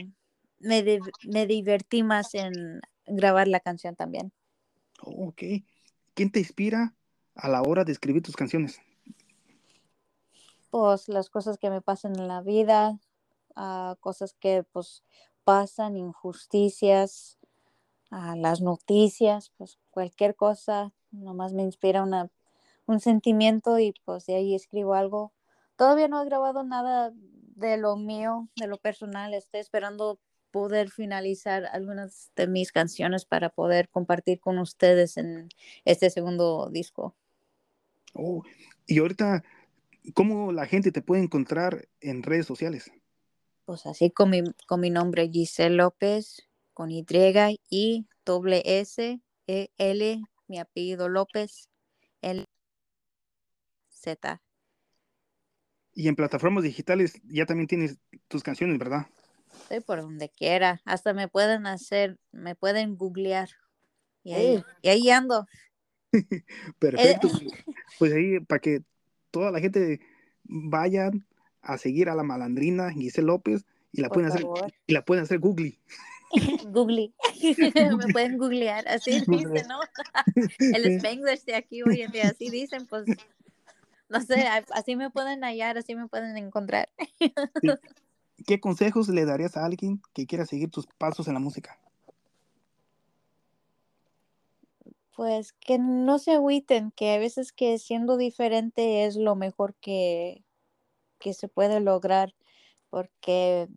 me, 0.60 0.84
me 1.24 1.48
divertí 1.48 2.04
más 2.04 2.34
en 2.36 2.82
grabar 3.06 3.48
la 3.48 3.60
canción 3.60 3.96
también. 3.96 4.34
ok. 5.02 5.44
¿Quién 6.14 6.32
te 6.32 6.40
inspira 6.40 6.96
a 7.36 7.50
la 7.50 7.62
hora 7.62 7.84
de 7.84 7.92
escribir 7.92 8.22
tus 8.24 8.36
canciones? 8.36 8.82
Pues 10.72 11.08
las 11.10 11.30
cosas 11.30 11.60
que 11.60 11.70
me 11.70 11.82
pasan 11.82 12.18
en 12.18 12.28
la 12.28 12.42
vida, 12.42 12.98
uh, 13.56 13.96
cosas 14.00 14.34
que 14.40 14.64
pues 14.64 15.04
pasan, 15.44 15.98
injusticias, 15.98 17.38
uh, 18.10 18.36
las 18.36 18.62
noticias, 18.62 19.52
pues 19.58 19.78
cualquier 19.92 20.36
cosa, 20.36 20.92
nomás 21.12 21.54
me 21.54 21.62
inspira 21.62 22.02
una, 22.02 22.32
un 22.88 23.00
sentimiento 23.00 23.78
y 23.78 23.94
pues 24.06 24.26
de 24.26 24.36
ahí 24.36 24.56
escribo 24.56 24.96
algo. 24.96 25.34
Todavía 25.76 26.08
no 26.08 26.22
he 26.22 26.26
grabado 26.26 26.64
nada 26.64 27.12
de 27.14 27.78
lo 27.78 27.98
mío, 27.98 28.48
de 28.56 28.68
lo 28.68 28.78
personal, 28.78 29.34
estoy 29.34 29.60
esperando 29.60 30.20
poder 30.52 30.90
finalizar 30.90 31.66
algunas 31.66 32.32
de 32.36 32.48
mis 32.48 32.72
canciones 32.72 33.26
para 33.26 33.50
poder 33.50 33.90
compartir 33.90 34.40
con 34.40 34.58
ustedes 34.60 35.18
en 35.18 35.50
este 35.86 36.10
segundo 36.10 36.70
disco. 36.70 37.16
Oh, 38.14 38.44
y 38.86 39.00
ahorita, 39.00 39.44
¿cómo 40.14 40.52
la 40.52 40.66
gente 40.66 40.92
te 40.92 41.02
puede 41.02 41.24
encontrar 41.24 41.88
en 42.00 42.24
redes 42.24 42.46
sociales? 42.46 42.92
Pues 43.66 43.86
así 43.86 44.12
con 44.12 44.30
mi, 44.30 44.44
con 44.68 44.80
mi 44.80 44.90
nombre 44.90 45.30
Giselle 45.32 45.76
López, 45.76 46.48
con 46.74 46.92
Y 46.92 47.06
y 47.70 48.08
doble 48.26 48.64
S 48.66 49.22
E 49.48 49.70
L, 49.78 50.22
mi 50.48 50.60
apellido 50.60 51.10
López, 51.10 51.70
L 52.22 52.46
Z. 53.90 54.42
Y 55.94 56.08
en 56.08 56.16
plataformas 56.16 56.64
digitales 56.64 57.22
ya 57.24 57.46
también 57.46 57.68
tienes 57.68 57.98
tus 58.28 58.44
canciones, 58.44 58.78
¿verdad? 58.78 59.08
Estoy 59.64 59.82
por 59.82 60.02
donde 60.02 60.30
quiera. 60.30 60.82
Hasta 60.86 61.14
me 61.14 61.28
pueden 61.28 61.68
hacer, 61.68 62.18
me 62.32 62.56
pueden 62.56 62.96
googlear. 62.96 63.50
Y 64.24 64.34
ahí, 64.34 64.56
oh. 64.58 64.66
y 64.82 64.90
ahí 64.90 65.10
ando. 65.10 65.46
Perfecto. 66.80 67.30
pues 68.00 68.14
ahí, 68.14 68.40
para 68.40 68.60
que 68.60 68.84
toda 69.32 69.52
la 69.52 69.60
gente 69.60 70.00
vayan 70.44 71.26
a 71.62 71.78
seguir 71.78 72.10
a 72.10 72.16
la 72.16 72.24
malandrina 72.24 72.92
Giselle 72.92 73.28
López 73.28 73.66
y 73.92 74.02
la 74.02 74.10
pueden 74.10 74.30
hacer 74.30 74.46
y 74.88 74.94
la 74.94 75.04
pueden 75.04 75.24
hacer 75.24 75.40
google. 75.40 75.80
google. 76.72 77.12
me 77.98 78.14
pueden 78.14 78.38
googlear, 78.38 78.88
así 78.88 79.12
dicen, 79.28 79.68
¿no? 79.68 79.80
El 80.60 80.86
Spanglish 80.98 81.44
de 81.46 81.56
aquí 81.56 81.82
hoy 81.84 82.02
en 82.02 82.12
día, 82.12 82.30
así 82.30 82.50
dicen, 82.50 82.86
pues 82.88 83.06
no 84.10 84.22
sé, 84.22 84.46
así 84.74 84.96
me 84.96 85.10
pueden 85.10 85.44
hallar, 85.44 85.78
así 85.78 85.96
me 85.96 86.08
pueden 86.08 86.38
encontrar. 86.38 86.90
¿Qué 88.46 88.60
consejos 88.60 89.08
le 89.10 89.26
darías 89.26 89.56
a 89.56 89.66
alguien 89.66 90.02
que 90.14 90.26
quiera 90.26 90.46
seguir 90.46 90.70
tus 90.70 90.88
pasos 90.88 91.28
en 91.28 91.34
la 91.34 91.40
música? 91.40 91.80
Pues 95.22 95.54
que 95.54 95.78
no 95.78 96.18
se 96.18 96.32
agüiten, 96.32 96.90
que 96.90 97.14
a 97.14 97.20
veces 97.20 97.54
que 97.54 97.78
siendo 97.78 98.18
diferente 98.18 99.06
es 99.06 99.18
lo 99.18 99.36
mejor 99.36 99.76
que, 99.76 100.44
que 101.20 101.36
se 101.36 101.48
puede 101.48 101.80
lograr, 101.80 102.34
porque 102.90 103.68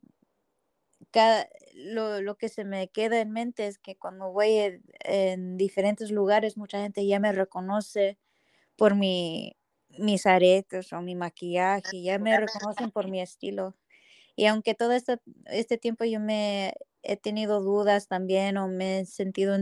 cada, 1.10 1.46
lo, 1.74 2.22
lo, 2.22 2.38
que 2.38 2.48
se 2.48 2.64
me 2.64 2.88
queda 2.88 3.20
en 3.20 3.32
mente 3.32 3.66
es 3.66 3.76
que 3.76 3.94
cuando 3.94 4.32
voy 4.32 4.80
en, 5.00 5.58
diferentes 5.58 6.10
lugares, 6.10 6.56
mucha 6.56 6.80
gente 6.80 7.06
ya 7.06 7.20
me 7.20 7.30
reconoce 7.30 8.16
por 8.74 8.94
mi, 8.94 9.54
mis 9.90 10.24
aretes 10.24 10.94
o 10.94 11.02
mi 11.02 11.14
maquillaje, 11.14 12.00
ya 12.00 12.18
me 12.18 12.40
reconocen 12.40 12.90
por 12.90 13.10
mi 13.10 13.20
estilo. 13.20 13.76
Y 14.34 14.46
aunque 14.46 14.74
todo 14.74 14.92
este, 14.92 15.18
este 15.44 15.76
tiempo 15.76 16.04
yo 16.06 16.20
me 16.20 16.72
he 17.02 17.18
tenido 17.18 17.60
dudas 17.60 18.08
también 18.08 18.56
o 18.56 18.66
me 18.66 19.00
he 19.00 19.04
sentido 19.04 19.54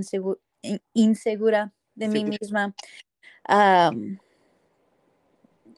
insegura 0.93 1.73
de 1.95 2.09
mí 2.09 2.25
misma, 2.25 2.75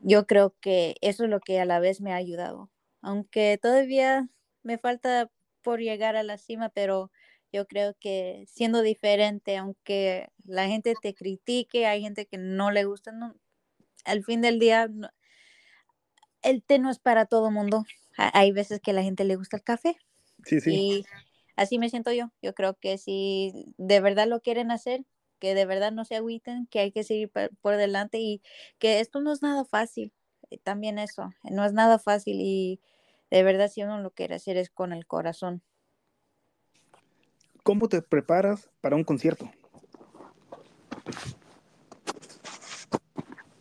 yo 0.00 0.26
creo 0.26 0.54
que 0.60 0.96
eso 1.00 1.24
es 1.24 1.30
lo 1.30 1.40
que 1.40 1.60
a 1.60 1.64
la 1.64 1.80
vez 1.80 2.00
me 2.00 2.12
ha 2.12 2.16
ayudado. 2.16 2.70
Aunque 3.00 3.58
todavía 3.60 4.28
me 4.62 4.78
falta 4.78 5.30
por 5.62 5.80
llegar 5.80 6.16
a 6.16 6.22
la 6.22 6.38
cima, 6.38 6.68
pero 6.68 7.10
yo 7.52 7.66
creo 7.66 7.94
que 7.98 8.44
siendo 8.48 8.82
diferente, 8.82 9.56
aunque 9.56 10.28
la 10.44 10.66
gente 10.66 10.94
te 11.00 11.14
critique, 11.14 11.86
hay 11.86 12.02
gente 12.02 12.26
que 12.26 12.38
no 12.38 12.70
le 12.70 12.84
gusta, 12.84 13.12
al 14.04 14.24
fin 14.24 14.40
del 14.40 14.58
día, 14.58 14.88
el 16.42 16.62
té 16.62 16.78
no 16.78 16.90
es 16.90 16.98
para 16.98 17.26
todo 17.26 17.50
mundo 17.50 17.84
hay 18.16 18.52
veces 18.52 18.80
que 18.80 18.90
a 18.92 18.94
la 18.94 19.02
gente 19.02 19.24
le 19.24 19.36
gusta 19.36 19.56
el 19.56 19.62
café. 19.62 19.96
Sí, 20.44 20.60
sí. 20.60 20.74
Y 20.74 21.06
así 21.56 21.78
me 21.78 21.90
siento 21.90 22.12
yo. 22.12 22.30
Yo 22.42 22.54
creo 22.54 22.74
que 22.74 22.98
si 22.98 23.74
de 23.76 24.00
verdad 24.00 24.26
lo 24.26 24.40
quieren 24.40 24.70
hacer, 24.70 25.04
que 25.38 25.54
de 25.54 25.66
verdad 25.66 25.92
no 25.92 26.04
se 26.04 26.16
agüiten, 26.16 26.66
que 26.68 26.80
hay 26.80 26.92
que 26.92 27.04
seguir 27.04 27.30
por, 27.60 27.76
delante 27.76 28.18
y 28.18 28.42
que 28.78 29.00
esto 29.00 29.20
no 29.20 29.32
es 29.32 29.42
nada 29.42 29.64
fácil. 29.64 30.12
Eh, 30.50 30.58
también 30.58 30.98
eso, 30.98 31.32
no 31.42 31.64
es 31.64 31.72
nada 31.72 31.98
fácil 31.98 32.38
y 32.40 32.80
de 33.30 33.42
verdad 33.42 33.68
si 33.68 33.82
uno 33.82 34.00
lo 34.00 34.10
quiere 34.10 34.36
hacer 34.36 34.56
es 34.56 34.70
con 34.70 34.92
el 34.92 35.06
corazón. 35.06 35.62
¿Cómo 37.62 37.88
te 37.88 38.02
preparas 38.02 38.70
para 38.80 38.96
un 38.96 39.04
concierto? 39.04 39.50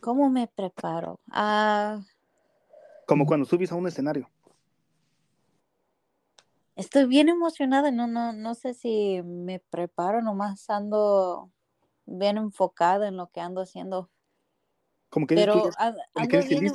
¿Cómo 0.01 0.29
me 0.29 0.47
preparo? 0.47 1.19
Ah, 1.31 2.01
Como 3.07 3.25
cuando 3.25 3.45
subes 3.45 3.71
a 3.71 3.75
un 3.75 3.87
escenario. 3.87 4.29
Estoy 6.75 7.05
bien 7.05 7.29
emocionada, 7.29 7.91
no, 7.91 8.07
no, 8.07 8.33
no 8.33 8.55
sé 8.55 8.73
si 8.73 9.21
me 9.23 9.59
preparo, 9.59 10.21
nomás 10.21 10.69
ando 10.69 11.51
bien 12.05 12.37
enfocada 12.37 13.07
en 13.07 13.17
lo 13.17 13.27
que 13.27 13.41
ando 13.41 13.61
haciendo. 13.61 14.09
Como 15.09 15.27
que 15.27 15.35
Pero 15.35 15.69
ando, 15.77 16.01
bien, 16.49 16.73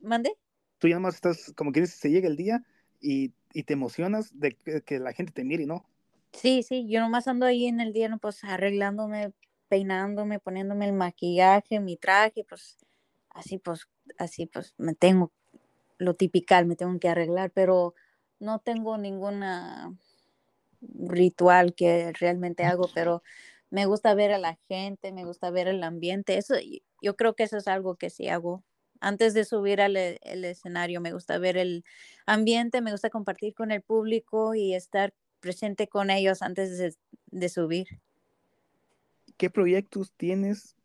¿Mande? 0.00 0.36
Tú 0.78 0.88
ya 0.88 0.98
más 0.98 1.14
estás, 1.14 1.52
como 1.56 1.72
que 1.72 1.86
se 1.86 2.10
llega 2.10 2.28
el 2.28 2.36
día 2.36 2.64
y 3.00 3.32
y 3.52 3.64
te 3.64 3.72
emocionas 3.72 4.38
de 4.38 4.56
que, 4.84 4.98
la 4.98 5.12
gente 5.12 5.32
te 5.32 5.44
mire, 5.44 5.66
¿no? 5.66 5.84
Sí, 6.32 6.62
sí, 6.62 6.86
yo 6.88 7.00
nomás 7.00 7.26
ando 7.26 7.46
ahí 7.46 7.66
en 7.66 7.80
el 7.80 7.92
día, 7.92 8.08
¿no? 8.08 8.18
pues 8.18 8.44
arreglándome, 8.44 9.32
peinándome, 9.68 10.38
poniéndome 10.38 10.86
el 10.86 10.92
maquillaje, 10.92 11.80
mi 11.80 11.96
traje, 11.96 12.44
pues 12.48 12.78
así 13.30 13.58
pues, 13.58 13.88
así 14.18 14.46
pues 14.46 14.74
me 14.78 14.94
tengo 14.94 15.32
lo 15.98 16.14
típico, 16.14 16.54
me 16.64 16.76
tengo 16.76 16.98
que 16.98 17.08
arreglar, 17.08 17.50
pero 17.50 17.94
no 18.40 18.58
tengo 18.58 18.98
ninguna 18.98 19.94
ritual 20.80 21.74
que 21.74 22.12
realmente 22.18 22.64
hago, 22.64 22.90
pero 22.94 23.22
me 23.70 23.86
gusta 23.86 24.14
ver 24.14 24.32
a 24.32 24.38
la 24.38 24.58
gente, 24.68 25.12
me 25.12 25.24
gusta 25.24 25.50
ver 25.50 25.68
el 25.68 25.82
ambiente. 25.84 26.36
Eso, 26.38 26.54
yo 27.00 27.16
creo 27.16 27.34
que 27.34 27.44
eso 27.44 27.56
es 27.56 27.68
algo 27.68 27.96
que 27.96 28.10
sí 28.10 28.28
hago. 28.28 28.64
Antes 29.00 29.32
de 29.32 29.44
subir 29.44 29.80
al 29.80 29.96
e, 29.96 30.18
escenario, 30.22 31.00
me 31.00 31.12
gusta 31.12 31.38
ver 31.38 31.56
el 31.56 31.84
ambiente, 32.26 32.80
me 32.80 32.90
gusta 32.90 33.10
compartir 33.10 33.54
con 33.54 33.70
el 33.70 33.82
público 33.82 34.54
y 34.54 34.74
estar 34.74 35.14
presente 35.40 35.88
con 35.88 36.10
ellos 36.10 36.42
antes 36.42 36.96
de, 37.30 37.48
subir. 37.48 38.00
¿Qué 39.36 39.48
proyectos 39.48 40.12
tienes 40.12 40.76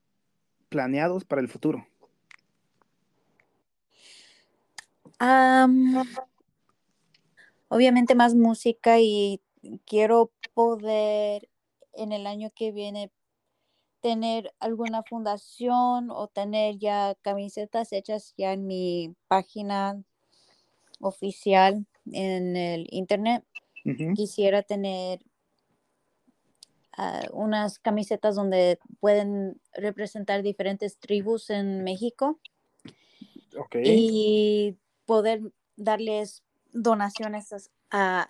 planeados 0.70 1.26
para 1.26 1.42
el 1.42 1.50
futuro? 1.50 1.86
Obviamente 7.68 8.16
más 8.16 8.36
música 8.36 9.00
y 9.00 9.42
quiero 9.86 10.32
poder 10.54 11.50
en 11.94 12.12
el 12.12 12.28
año 12.28 12.52
que 12.56 12.72
viene 12.72 13.12
tener 14.02 14.54
alguna 14.60 15.02
fundación 15.04 16.12
o 16.12 16.28
tener 16.28 16.78
ya 16.78 17.16
camisetas 17.22 17.92
hechas 17.92 18.36
ya 18.38 18.54
en 18.54 18.68
mi 18.68 19.16
página 19.28 20.04
oficial 21.00 21.86
en 22.12 22.56
el 22.56 22.88
internet. 22.92 23.44
Quisiera 24.16 24.64
tener 24.64 25.22
ah, 26.98 27.24
unas 27.34 27.80
camisetas 27.80 28.36
donde 28.36 28.80
pueden 29.00 29.60
representar 29.74 30.42
diferentes 30.44 30.98
tribus 31.00 31.50
en 31.50 31.84
México 31.84 32.40
y 33.84 34.76
poder 35.06 35.42
darles 35.76 36.44
donaciones 36.76 37.72
a, 37.90 38.30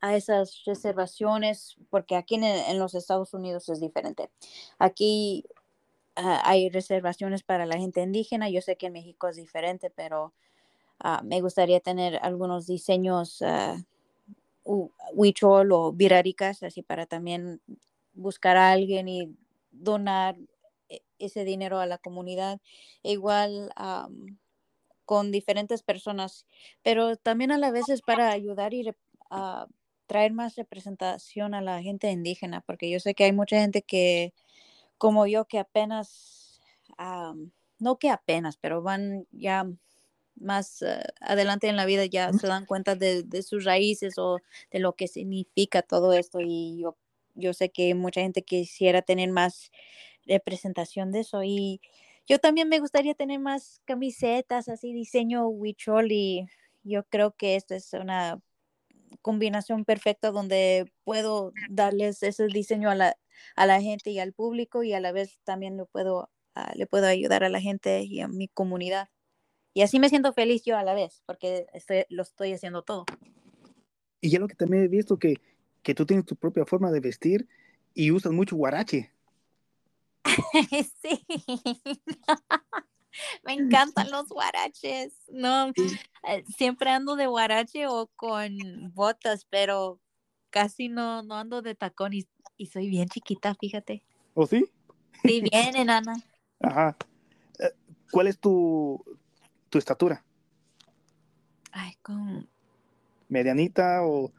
a 0.00 0.16
esas 0.16 0.62
reservaciones, 0.64 1.76
porque 1.90 2.16
aquí 2.16 2.36
en, 2.36 2.78
los 2.78 2.94
Estados 2.94 3.34
Unidos 3.34 3.68
es 3.68 3.80
diferente. 3.80 4.30
Aquí 4.78 5.44
ah, 6.16 6.42
hay 6.44 6.68
reservaciones 6.68 7.42
para 7.42 7.66
la 7.66 7.78
gente 7.78 8.02
indígena, 8.02 8.48
yo 8.50 8.60
sé 8.60 8.76
que 8.76 8.86
en 8.86 8.92
México 8.92 9.28
es 9.28 9.36
diferente, 9.36 9.90
pero 9.90 10.34
ah, 11.00 11.22
me 11.24 11.40
gustaría 11.40 11.80
tener 11.80 12.18
algunos 12.22 12.66
diseños 12.66 13.42
uh, 14.64 14.90
huichol 15.14 15.72
o 15.72 15.92
viraricas, 15.92 16.62
así 16.62 16.82
para 16.82 17.06
también 17.06 17.60
buscar 18.12 18.56
a 18.56 18.70
alguien 18.70 19.08
y 19.08 19.34
donar 19.70 20.36
e, 20.90 21.00
ese 21.18 21.44
dinero 21.44 21.80
a 21.80 21.86
la 21.86 21.98
comunidad. 21.98 22.60
E 23.02 23.12
igual 23.12 23.72
con 25.08 25.32
diferentes 25.32 25.82
personas, 25.82 26.44
pero 26.82 27.16
también 27.16 27.50
a 27.50 27.56
la 27.56 27.70
vez 27.70 27.88
es 27.88 28.02
para 28.02 28.30
ayudar 28.30 28.74
y 28.74 28.92
a 29.30 29.66
traer 30.06 30.34
más 30.34 30.56
representación 30.56 31.54
a 31.54 31.62
la 31.62 31.80
gente 31.80 32.10
indígena, 32.10 32.60
porque 32.60 32.90
yo 32.90 33.00
sé 33.00 33.14
que 33.14 33.24
hay 33.24 33.32
mucha 33.32 33.58
gente 33.58 33.80
que, 33.80 34.34
como 34.98 35.26
yo, 35.26 35.46
que 35.46 35.60
apenas, 35.60 36.60
no 37.78 37.98
que 37.98 38.10
apenas, 38.10 38.58
pero 38.58 38.82
van 38.82 39.26
ya 39.30 39.66
más 40.36 40.82
eh, 40.82 41.02
adelante 41.22 41.68
en 41.68 41.76
la 41.76 41.86
vida, 41.86 42.04
ya 42.04 42.30
se 42.34 42.46
dan 42.46 42.66
cuenta 42.66 42.94
de, 42.94 43.24
sus 43.42 43.64
raíces 43.64 44.18
o 44.18 44.40
de 44.70 44.78
lo 44.78 44.92
que 44.92 45.08
significa 45.08 45.80
todo 45.80 46.12
esto. 46.12 46.40
Y 46.42 46.80
yo, 46.82 46.98
yo 47.34 47.54
sé 47.54 47.70
que 47.70 47.94
mucha 47.94 48.20
gente 48.20 48.42
quisiera 48.42 49.00
tener 49.00 49.30
más 49.30 49.72
representación 50.26 51.12
de 51.12 51.20
eso. 51.20 51.42
Y 51.44 51.80
yo 52.28 52.38
también 52.38 52.68
me 52.68 52.78
gustaría 52.78 53.14
tener 53.14 53.40
más 53.40 53.80
camisetas, 53.86 54.68
así 54.68 54.92
diseño 54.92 55.48
huichol 55.48 56.12
y 56.12 56.46
yo 56.82 57.04
creo 57.04 57.32
que 57.32 57.56
esto 57.56 57.74
es 57.74 57.92
una 57.94 58.40
combinación 59.22 59.84
perfecta 59.84 60.30
donde 60.30 60.92
puedo 61.04 61.52
darles 61.70 62.22
ese 62.22 62.46
diseño 62.46 62.90
a 62.90 62.94
la, 62.94 63.16
a 63.56 63.66
la 63.66 63.80
gente 63.80 64.10
y 64.10 64.18
al 64.18 64.34
público 64.34 64.82
y 64.82 64.92
a 64.92 65.00
la 65.00 65.12
vez 65.12 65.40
también 65.44 65.82
puedo, 65.90 66.30
ah, 66.54 66.72
le 66.76 66.86
puedo 66.86 67.06
ayudar 67.06 67.44
a 67.44 67.48
la 67.48 67.60
gente 67.60 68.02
y 68.02 68.20
a 68.20 68.28
mi 68.28 68.48
comunidad. 68.48 69.08
Y 69.72 69.82
así 69.82 69.98
me 69.98 70.08
siento 70.08 70.32
feliz 70.32 70.64
yo 70.64 70.76
a 70.76 70.82
la 70.82 70.94
vez, 70.94 71.22
porque 71.24 71.66
estoy, 71.72 72.04
lo 72.10 72.22
estoy 72.22 72.52
haciendo 72.52 72.82
todo. 72.82 73.04
Y 74.20 74.30
ya 74.30 74.38
lo 74.38 74.48
que 74.48 74.54
también 74.54 74.82
he 74.82 74.88
visto 74.88 75.18
que, 75.18 75.36
que 75.82 75.94
tú 75.94 76.04
tienes 76.04 76.26
tu 76.26 76.36
propia 76.36 76.66
forma 76.66 76.90
de 76.90 77.00
vestir 77.00 77.48
y 77.94 78.10
usas 78.10 78.32
mucho 78.32 78.56
guarache. 78.56 79.12
sí. 81.02 81.24
Me 83.44 83.54
encantan 83.54 84.10
los 84.10 84.28
guaraches. 84.28 85.14
No, 85.28 85.72
eh, 86.28 86.44
siempre 86.56 86.90
ando 86.90 87.16
de 87.16 87.26
guarache 87.26 87.86
o 87.86 88.08
con 88.16 88.56
botas, 88.94 89.44
pero 89.46 90.00
casi 90.50 90.88
no, 90.88 91.22
no 91.22 91.36
ando 91.36 91.62
de 91.62 91.74
tacón 91.74 92.12
y, 92.14 92.26
soy 92.66 92.88
bien 92.88 93.08
chiquita, 93.08 93.54
fíjate. 93.54 94.02
¿O 94.34 94.46
sí? 94.46 94.66
Sí, 95.22 95.40
bien 95.40 95.76
enana. 95.76 96.14
Ajá. 96.60 96.96
Eh, 97.58 97.72
¿Cuál 98.10 98.28
es 98.28 98.38
tu, 98.38 99.02
tu 99.68 99.78
estatura? 99.78 100.24
Ay, 101.72 101.94
con... 102.02 102.48
¿Medianita 103.28 104.04
o...? 104.04 104.32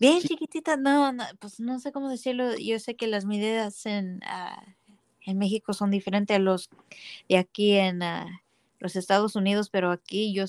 Bien 0.00 0.20
chiquitita, 0.20 0.76
no, 0.76 1.12
pues 1.40 1.58
no 1.58 1.80
sé 1.80 1.90
cómo 1.90 2.08
decirlo. 2.08 2.56
Yo 2.56 2.78
sé 2.78 2.94
que 2.94 3.08
las 3.08 3.24
medidas 3.24 3.84
en, 3.84 4.20
ah, 4.24 4.76
en 5.24 5.38
México 5.38 5.72
son 5.72 5.90
diferentes 5.90 6.36
a 6.36 6.40
los 6.40 6.70
de 7.28 7.36
aquí 7.38 7.72
en 7.72 8.02
ah, 8.02 8.42
los 8.78 8.96
Estados 8.96 9.36
Unidos, 9.36 9.70
pero 9.70 9.90
aquí 9.90 10.32
yo, 10.32 10.44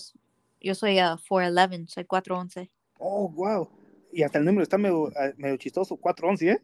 yo 0.61 0.75
soy 0.75 0.99
a 0.99 1.17
4'11, 1.17 1.87
soy 1.87 2.03
4'11. 2.03 2.69
Oh, 2.97 3.29
wow. 3.29 3.69
Y 4.11 4.23
hasta 4.23 4.39
el 4.39 4.45
número 4.45 4.63
está 4.63 4.77
medio, 4.77 5.11
ah, 5.15 5.31
medio 5.37 5.57
chistoso, 5.57 5.97
4'11, 5.97 6.53
¿eh? 6.53 6.61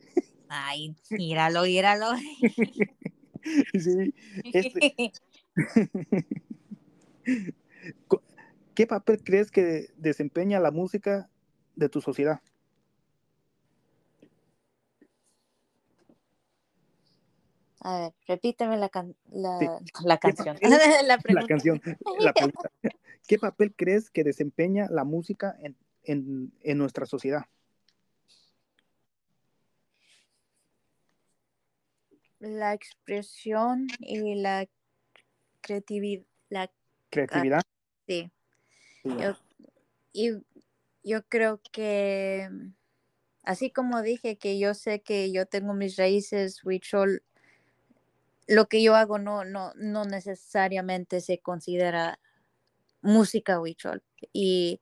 Ay, 0.48 0.96
míralo, 1.10 1.64
míralo. 1.64 2.08
sí, 3.74 4.14
este... 4.54 5.12
¿Qué 8.76 8.88
papel 8.88 9.24
crees 9.24 9.52
que 9.52 9.90
desempeña 9.98 10.60
la 10.60 10.72
música 10.72 11.30
de 11.76 11.90
tu 11.90 12.02
sociedad? 12.02 12.42
A 17.86 18.00
ver, 18.00 18.14
repíteme 18.28 18.78
la, 18.78 18.90
la, 19.32 20.18
canción. 20.20 20.58
la, 21.04 21.18
canción. 21.48 21.80
¿Qué 23.28 23.38
papel 23.38 23.76
crees 23.76 24.10
que 24.10 24.24
desempeña 24.24 24.88
la 24.90 25.04
música 25.04 25.56
en, 26.02 26.52
nuestra 26.64 27.06
sociedad? 27.06 27.46
La 32.40 32.74
expresión 32.74 33.86
y 34.00 34.34
la 34.34 34.66
creatividad. 35.62 36.26
La 36.50 36.72
creatividad. 37.12 37.62
Sí. 38.08 38.32
Yo, 39.04 39.38
y 40.12 40.32
yo 41.04 41.24
creo 41.28 41.62
que, 41.72 42.50
así 43.44 43.70
como 43.70 44.02
dije 44.02 44.40
que 44.40 44.58
yo 44.58 44.74
sé 44.74 45.04
que 45.04 45.32
yo 45.32 45.46
tengo 45.46 45.76
mis 45.76 45.98
raíces 45.98 46.66
huichol 46.66 47.22
lo 48.48 48.68
que 48.68 48.84
yo 48.84 48.96
hago 48.96 49.18
no, 49.18 49.44
no, 49.44 49.74
no 49.76 50.06
necesariamente 50.06 51.22
se 51.22 51.40
considera 51.40 52.20
música 53.02 53.60
huichol. 53.60 54.04
Y 54.34 54.82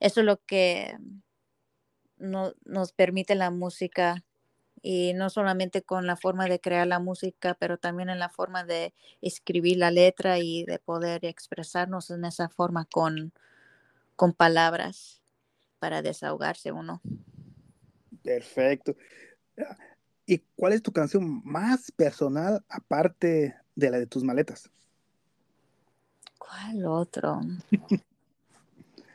eso 0.00 0.20
es 0.20 0.26
lo 0.26 0.42
que 0.44 0.96
no, 2.16 2.54
nos 2.64 2.92
permite 2.92 3.34
la 3.34 3.50
música 3.50 4.24
y 4.82 5.12
no 5.14 5.30
solamente 5.30 5.82
con 5.82 6.06
la 6.06 6.16
forma 6.16 6.46
de 6.46 6.60
crear 6.60 6.86
la 6.86 6.98
música, 6.98 7.54
pero 7.54 7.78
también 7.78 8.10
en 8.10 8.18
la 8.18 8.28
forma 8.28 8.64
de 8.64 8.94
escribir 9.20 9.78
la 9.78 9.90
letra 9.90 10.38
y 10.38 10.64
de 10.64 10.78
poder 10.78 11.24
expresarnos 11.24 12.10
en 12.10 12.24
esa 12.24 12.48
forma 12.48 12.84
con, 12.86 13.32
con 14.16 14.32
palabras 14.32 15.22
para 15.78 16.02
desahogarse 16.02 16.72
uno. 16.72 17.00
Perfecto. 18.22 18.96
¿Y 20.26 20.38
cuál 20.56 20.72
es 20.72 20.82
tu 20.82 20.92
canción 20.92 21.42
más 21.44 21.90
personal 21.92 22.64
aparte 22.68 23.56
de 23.74 23.90
la 23.90 23.98
de 23.98 24.06
tus 24.06 24.22
maletas? 24.22 24.70
¿Cuál 26.38 26.86
otro? 26.86 27.40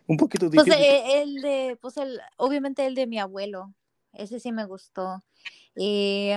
Un 0.08 0.18
poquito 0.18 0.50
pues, 0.50 0.66
difícil. 0.66 0.74
Pues 0.74 1.14
el 1.16 1.42
de, 1.42 1.78
pues 1.82 1.98
el, 1.98 2.20
obviamente 2.38 2.86
el 2.86 2.96
de 2.96 3.08
mi 3.08 3.20
abuelo. 3.20 3.74
Ese 4.14 4.40
sí 4.40 4.52
me 4.52 4.66
gustó. 4.66 5.24
Y 5.76 6.32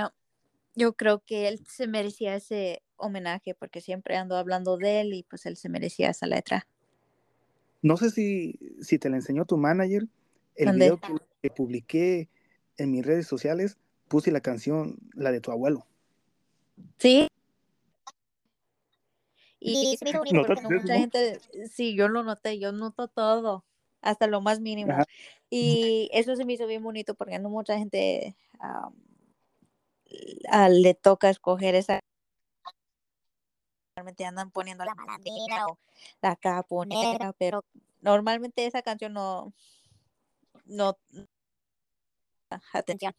yo 0.75 0.93
creo 0.95 1.21
que 1.25 1.49
él 1.49 1.65
se 1.69 1.87
merecía 1.87 2.35
ese 2.35 2.83
homenaje 2.97 3.55
porque 3.55 3.81
siempre 3.81 4.17
ando 4.17 4.37
hablando 4.37 4.77
de 4.77 5.01
él 5.01 5.15
y 5.15 5.23
pues 5.23 5.47
él 5.47 5.57
se 5.57 5.69
merecía 5.69 6.11
esa 6.11 6.27
letra. 6.27 6.67
No 7.83 7.97
sé 7.97 8.11
si, 8.11 8.59
si 8.81 8.99
te 8.99 9.09
la 9.09 9.17
enseñó 9.17 9.47
tu 9.47 9.57
manager, 9.57 10.07
El 10.55 10.73
video 10.73 11.01
que, 11.41 11.51
publiqué 11.51 12.29
en 12.77 12.91
mis 12.91 13.05
redes 13.05 13.27
sociales, 13.27 13.79
puse 14.11 14.33
la 14.33 14.41
canción, 14.41 14.99
la 15.15 15.31
de 15.31 15.41
tu 15.41 15.53
abuelo. 15.53 15.87
Sí. 16.99 17.29
Y, 19.61 19.97
mucha 20.03 20.95
gente, 20.99 21.39
sí, 21.71 21.95
yo 21.95 22.09
lo 22.09 22.25
noté, 22.25 22.59
yo 22.59 22.73
noto 22.73 23.07
todo, 23.07 23.65
hasta 24.01 24.27
lo 24.27 24.41
más 24.41 24.59
mínimo. 24.59 24.93
Y 25.49 26.11
eso 26.13 26.35
se 26.35 26.45
me 26.45 26.55
hizo 26.55 26.67
bien 26.67 26.83
bonito 26.83 27.15
porque 27.15 27.39
no 27.39 27.51
mucha 27.51 27.79
gente 27.79 28.35
le 30.71 30.95
toca 30.95 31.31
escoger 31.31 31.77
esa 31.77 32.01
normalmente 33.95 34.25
andan 34.25 34.51
poniendo 34.51 34.85
la 34.85 34.95
malandrina 34.95 35.67
o 35.67 35.79
la 36.21 36.35
caponera, 36.35 37.33
pero 37.39 37.65
normalmente 38.01 38.67
esa 38.67 38.83
canción 38.83 39.13
no, 39.13 39.53
no, 40.65 40.97
atención. 42.73 43.15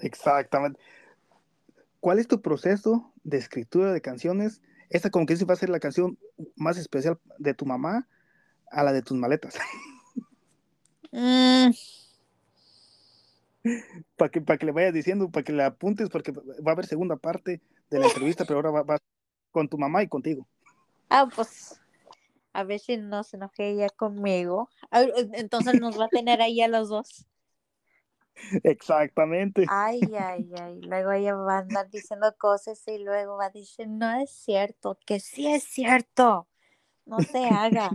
Exactamente. 0.00 0.80
¿Cuál 2.00 2.18
es 2.18 2.28
tu 2.28 2.40
proceso 2.40 3.12
de 3.24 3.36
escritura 3.38 3.92
de 3.92 4.00
canciones? 4.00 4.62
Esta 4.88 5.10
como 5.10 5.26
que 5.26 5.36
va 5.44 5.54
a 5.54 5.56
ser 5.56 5.68
la 5.68 5.80
canción 5.80 6.18
más 6.56 6.78
especial 6.78 7.18
de 7.38 7.54
tu 7.54 7.66
mamá 7.66 8.08
a 8.70 8.82
la 8.82 8.92
de 8.92 9.02
tus 9.02 9.16
maletas. 9.16 9.54
Mm. 11.12 11.72
Para 14.16 14.30
que, 14.30 14.40
para 14.40 14.58
que 14.58 14.66
le 14.66 14.70
vayas 14.70 14.94
diciendo, 14.94 15.28
para 15.28 15.42
que 15.42 15.52
le 15.52 15.64
apuntes, 15.64 16.08
porque 16.08 16.30
va 16.30 16.70
a 16.70 16.70
haber 16.70 16.86
segunda 16.86 17.16
parte 17.16 17.60
de 17.90 17.98
la 17.98 18.06
entrevista, 18.06 18.44
pero 18.44 18.60
ahora 18.60 18.84
va, 18.84 18.98
con 19.50 19.68
tu 19.68 19.76
mamá 19.76 20.04
y 20.04 20.08
contigo. 20.08 20.46
Ah, 21.08 21.28
pues 21.34 21.80
a 22.52 22.64
ver 22.64 22.80
si 22.80 22.96
no 22.96 23.22
se 23.24 23.36
enoje 23.36 23.70
ella 23.70 23.88
conmigo. 23.88 24.68
Entonces 24.92 25.80
nos 25.80 25.98
va 25.98 26.04
a 26.04 26.08
tener 26.08 26.40
ahí 26.40 26.60
a 26.62 26.68
los 26.68 26.88
dos. 26.88 27.26
Exactamente. 28.64 29.66
Ay, 29.68 30.00
ay, 30.18 30.50
ay. 30.60 30.80
Luego 30.82 31.12
ella 31.12 31.34
va 31.34 31.56
a 31.56 31.58
andar 31.58 31.90
diciendo 31.90 32.34
cosas 32.38 32.82
y 32.88 32.98
luego 32.98 33.36
va 33.36 33.46
a 33.46 33.50
decir, 33.50 33.88
no 33.88 34.20
es 34.20 34.30
cierto, 34.30 34.98
que 35.06 35.20
sí 35.20 35.46
es 35.46 35.64
cierto. 35.64 36.46
No 37.06 37.18
se 37.20 37.46
haga. 37.46 37.90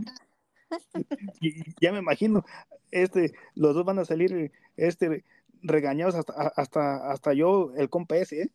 ya 1.82 1.92
me 1.92 2.00
imagino, 2.00 2.44
este, 2.92 3.34
los 3.54 3.76
dos 3.76 3.86
van 3.86 4.00
a 4.00 4.06
salir 4.06 4.52
este, 4.76 5.24
regañados 5.62 6.16
hasta, 6.16 6.34
hasta, 6.56 7.12
hasta 7.12 7.34
yo, 7.34 7.72
el 7.78 7.90
compa 7.90 8.18
ese, 8.18 8.44
¿eh? 8.44 8.52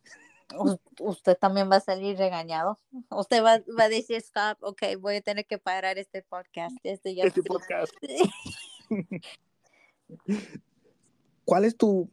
Usted 0.99 1.37
también 1.37 1.71
va 1.71 1.77
a 1.77 1.81
salir 1.81 2.19
regañado. 2.19 2.77
Usted 3.11 3.43
va, 3.43 3.61
va, 3.79 3.85
a 3.85 3.89
decir, 3.89 4.17
stop, 4.17 4.59
ok, 4.63 4.83
voy 4.99 5.17
a 5.17 5.21
tener 5.21 5.47
que 5.47 5.59
parar 5.59 5.97
este 5.97 6.23
podcast. 6.23 6.77
Este, 6.83 7.15
ya 7.15 7.25
este 7.25 7.43
podcast. 7.43 7.95
¿Cuál 11.51 11.65
es 11.65 11.77
tu 11.77 12.09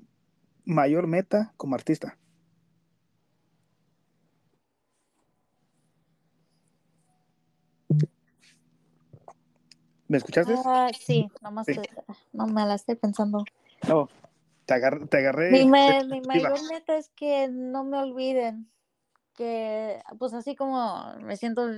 mayor 0.66 1.06
meta 1.06 1.54
como 1.58 1.76
artista? 1.76 2.18
¿Me 10.08 10.18
escuchaste? 10.18 10.56
Ah, 10.66 10.90
sí, 11.00 11.30
no 12.34 12.48
me 12.48 12.66
la 12.66 12.74
estoy 12.74 12.96
pensando. 12.96 13.46
No, 13.88 14.10
te 14.66 14.74
agarré. 14.74 15.52
Mi, 15.52 15.68
mayor 15.68 16.08
meta 16.68 16.98
es 16.98 17.10
que 17.10 17.48
no 17.48 17.84
me 17.84 18.00
olviden. 18.00 18.72
Que, 19.36 20.02
pues 20.18 20.34
así 20.34 20.56
como 20.56 21.14
me 21.20 21.38
siento 21.38 21.70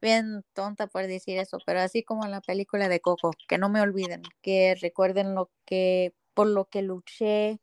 bien 0.00 0.46
tonta 0.54 0.86
por 0.86 1.06
decir 1.06 1.36
eso, 1.36 1.58
pero 1.66 1.80
así 1.80 2.02
como 2.02 2.24
en 2.24 2.30
la 2.30 2.40
película 2.40 2.88
de 2.88 3.00
Coco, 3.00 3.32
que 3.46 3.58
no 3.58 3.68
me 3.68 3.82
olviden, 3.82 4.22
que 4.40 4.76
recuerden 4.80 5.34
lo 5.34 5.50
que, 5.66 6.14
por 6.36 6.48
lo 6.48 6.66
que 6.66 6.82
luché, 6.82 7.62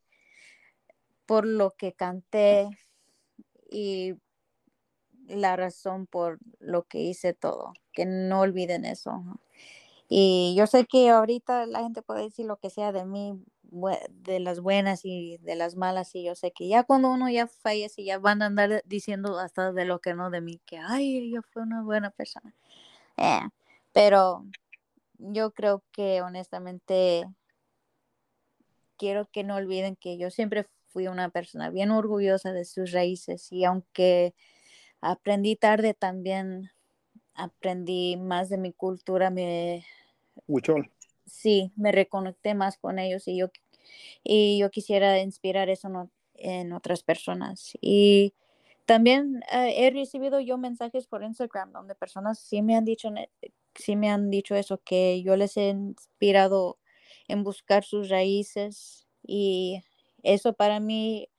por 1.27 1.45
lo 1.45 1.69
que 1.77 1.93
canté 1.93 2.67
y 3.69 4.15
la 5.27 5.55
razón 5.55 6.07
por 6.07 6.39
lo 6.59 6.81
que 6.83 6.99
hice 6.99 7.35
todo, 7.35 7.73
que 7.91 8.07
no 8.07 8.39
olviden 8.39 8.83
eso. 8.83 9.23
Y 10.09 10.55
yo 10.57 10.65
sé 10.65 10.85
que 10.85 11.11
ahorita 11.11 11.67
la 11.67 11.81
gente 11.81 12.01
puede 12.01 12.23
decir 12.23 12.47
lo 12.47 12.57
que 12.57 12.71
sea 12.71 12.91
de 12.91 13.05
mí, 13.05 13.39
de 14.09 14.39
las 14.39 14.59
buenas 14.59 15.01
y 15.05 15.37
de 15.37 15.55
las 15.55 15.75
malas, 15.75 16.15
y 16.15 16.23
yo 16.23 16.33
sé 16.33 16.51
que 16.51 16.67
ya 16.67 16.83
cuando 16.83 17.11
uno 17.11 17.29
ya 17.29 17.45
fallece, 17.45 18.03
ya 18.03 18.17
van 18.17 18.41
a 18.41 18.47
andar 18.47 18.81
diciendo 18.87 19.37
hasta 19.37 19.71
de 19.71 19.85
lo 19.85 19.99
que 19.99 20.15
no 20.15 20.31
de 20.31 20.41
mí, 20.41 20.59
que, 20.65 20.79
ay, 20.79 21.17
ella 21.17 21.43
fue 21.43 21.61
una 21.61 21.83
buena 21.83 22.09
persona. 22.09 22.55
Eh, 23.17 23.47
pero 23.91 24.47
yo 25.19 25.51
creo 25.51 25.83
que 25.91 26.23
honestamente 26.23 27.27
quiero 29.03 29.29
que 29.31 29.43
no 29.43 29.55
olviden 29.55 29.97
que 29.97 30.17
yo 30.17 30.29
siempre 30.29 30.65
fui 30.87 31.07
una 31.07 31.29
persona 31.29 31.69
bien 31.69 31.91
orgullosa 31.91 32.53
de 32.53 32.63
sus 32.63 32.91
raíces 32.91 33.51
y 33.51 33.65
aunque 33.65 34.33
aprendí 35.01 35.57
tarde 35.57 35.93
también 35.93 36.71
aprendí 37.33 38.15
más 38.15 38.47
de 38.47 38.57
mi 38.57 38.71
cultura, 38.71 39.29
me... 39.29 39.85
Huichol 40.47 40.89
sí, 41.25 41.71
me 41.75 41.91
reconecté 41.91 42.53
más 42.53 42.77
con 42.77 42.99
ellos 42.99 43.27
y 43.27 43.37
yo, 43.37 43.47
y 44.23 44.59
yo 44.59 44.69
quisiera 44.71 45.19
inspirar 45.19 45.69
eso 45.69 46.09
en, 46.35 46.73
otras 46.73 47.03
personas. 47.03 47.77
Y 47.81 48.33
también 48.85 49.41
eh, 49.51 49.73
he 49.77 49.91
recibido 49.91 50.39
yo 50.39 50.57
mensajes 50.57 51.07
por 51.07 51.23
Instagram 51.23 51.71
donde 51.71 51.95
personas 51.95 52.39
sí 52.39 52.61
me 52.61 52.75
han 52.75 52.85
dicho, 52.85 53.09
sí 53.75 53.95
me 53.95 54.09
han 54.09 54.29
dicho 54.29 54.55
eso, 54.55 54.81
que 54.83 55.21
yo 55.23 55.35
les 55.35 55.57
he 55.57 55.69
inspirado 55.69 56.77
en 57.27 57.43
buscar 57.43 57.83
sus 57.83 58.09
raíces 58.09 59.07
y 59.25 59.83
eso 60.23 60.53
para 60.53 60.79
mí 60.79 61.29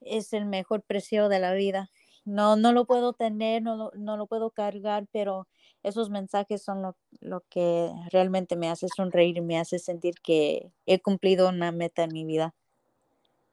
es 0.00 0.32
el 0.32 0.46
mejor 0.46 0.82
precio 0.82 1.28
de 1.28 1.38
la 1.38 1.54
vida. 1.54 1.90
No, 2.24 2.56
no 2.56 2.72
lo 2.72 2.86
puedo 2.86 3.12
tener, 3.12 3.62
no 3.62 3.90
no 3.94 4.16
lo 4.16 4.26
puedo 4.26 4.50
cargar, 4.50 5.06
pero 5.12 5.46
esos 5.84 6.08
mensajes 6.08 6.62
son 6.62 6.94
lo, 7.20 7.40
que 7.50 7.92
realmente 8.10 8.56
me 8.56 8.70
hace 8.70 8.88
sonreír 8.88 9.36
y 9.36 9.42
me 9.42 9.58
hace 9.58 9.78
sentir 9.78 10.14
que 10.22 10.72
he 10.86 11.00
cumplido 11.00 11.50
una 11.50 11.72
meta 11.72 12.04
en 12.04 12.12
mi 12.12 12.24
vida. 12.24 12.54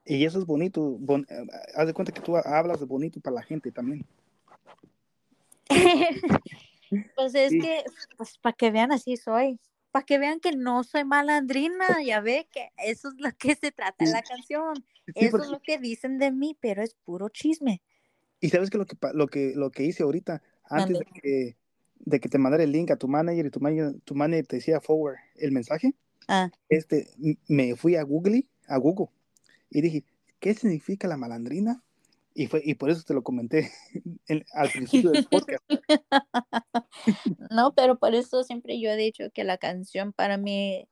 Y 0.06 0.26
eso 0.26 0.40
es 0.40 0.46
bonito. 0.46 0.98
Eh, 1.30 1.48
haz 1.76 1.88
de 1.88 1.94
cuenta 1.94 2.14
que 2.14 2.22
tú 2.22 2.38
hablas 2.38 2.80
de 2.80 2.86
bonito 2.86 3.20
para 3.20 3.36
la 3.36 3.44
gente 3.44 3.72
también. 3.72 4.06
pues 7.16 7.36
es 7.36 7.52
que, 7.52 7.84
pues 8.18 8.38
para 8.38 8.54
que 8.54 8.72
vean 8.72 8.94
así 8.94 9.18
soy. 9.18 9.60
Para 9.92 10.06
que 10.06 10.18
vean 10.18 10.40
que 10.40 10.54
no 10.54 10.84
soy 10.84 11.04
malandrina, 11.04 12.02
ya 12.04 12.22
ve 12.22 12.48
que 12.52 12.70
eso 12.78 13.10
es 13.10 13.16
lo 13.18 13.30
que 13.38 13.56
se 13.56 13.72
trata 13.72 14.04
en 14.04 14.12
la 14.12 14.22
canción. 14.22 14.74
eso 15.16 15.38
es 15.38 15.50
lo 15.50 15.62
que 15.62 15.78
dicen 15.78 16.18
de 16.18 16.32
mí, 16.32 16.58
pero 16.60 16.82
es 16.82 16.96
puro 16.96 17.30
chisme. 17.30 17.82
Y 18.40 18.50
sabes 18.50 18.70
que 18.70 18.78
lo 18.78 18.86
que 18.86 18.98
lo 19.14 19.28
que 19.28 19.54
lo 19.56 19.72
que 19.72 19.84
hice 19.84 20.04
ahorita, 20.04 20.42
antes 20.64 21.00
de 21.00 21.06
que 21.06 21.58
de 22.06 22.20
que 22.20 22.30
te 22.30 22.38
mandara 22.38 22.64
el 22.64 22.72
link 22.72 22.90
a 22.92 22.96
tu 22.96 23.08
manager 23.08 23.46
y 23.46 23.50
tu 23.52 23.60
manager, 23.60 24.02
tu 24.04 24.16
manager 24.16 24.48
te 24.48 24.56
decía 24.58 24.82
forward 24.82 25.18
el 25.36 25.52
mensaje, 25.52 25.94
ah. 26.28 26.50
este, 26.70 27.08
me 27.48 27.76
fui 27.76 27.96
a 27.96 28.04
Google, 28.04 28.48
a 28.68 28.78
Google, 28.78 29.10
y 29.70 29.82
dije, 29.82 30.04
¿qué 30.40 30.54
significa 30.56 31.08
la 31.08 31.18
malandrina? 31.18 31.84
Y, 32.34 32.48
fue, 32.48 32.62
y 32.64 32.76
por 32.76 32.90
eso 32.90 33.04
te 33.04 33.14
lo 33.14 33.24
comenté 33.24 33.72
al 34.54 34.70
principio 34.70 35.12
del 35.12 35.26
podcast. 35.32 35.64
no, 37.50 37.74
pero 37.74 38.00
por 38.00 38.16
eso 38.16 38.44
siempre 38.44 38.80
yo 38.80 38.90
he 38.90 38.96
dicho 38.96 39.30
que 39.34 39.44
la 39.44 39.58
canción 39.58 40.14
para 40.14 40.38
mí, 40.38 40.88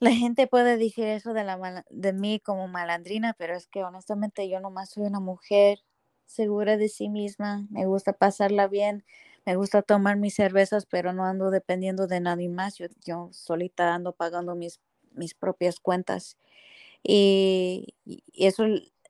la 0.00 0.12
gente 0.12 0.46
puede 0.46 0.76
decir 0.76 1.06
eso 1.06 1.32
de, 1.32 1.44
la 1.44 1.84
de 1.90 2.12
mí 2.12 2.40
como 2.40 2.68
malandrina, 2.68 3.34
pero 3.38 3.56
es 3.56 3.66
que 3.66 3.84
honestamente 3.84 4.48
yo 4.48 4.60
nomás 4.60 4.90
soy 4.90 5.04
una 5.04 5.20
mujer 5.20 5.78
segura 6.26 6.76
de 6.76 6.88
sí 6.88 7.08
misma, 7.08 7.66
me 7.70 7.86
gusta 7.86 8.12
pasarla 8.12 8.66
bien, 8.66 9.04
me 9.46 9.54
gusta 9.54 9.82
tomar 9.82 10.16
mis 10.16 10.34
cervezas, 10.34 10.86
pero 10.86 11.12
no 11.12 11.24
ando 11.24 11.50
dependiendo 11.50 12.08
de 12.08 12.20
nadie 12.20 12.48
más. 12.48 12.76
Yo, 12.78 12.86
yo 13.04 13.28
solita 13.32 13.94
ando 13.94 14.12
pagando 14.12 14.56
mis, 14.56 14.80
mis 15.12 15.34
propias 15.34 15.78
cuentas. 15.78 16.36
Y, 17.02 17.94
eso, 18.34 18.64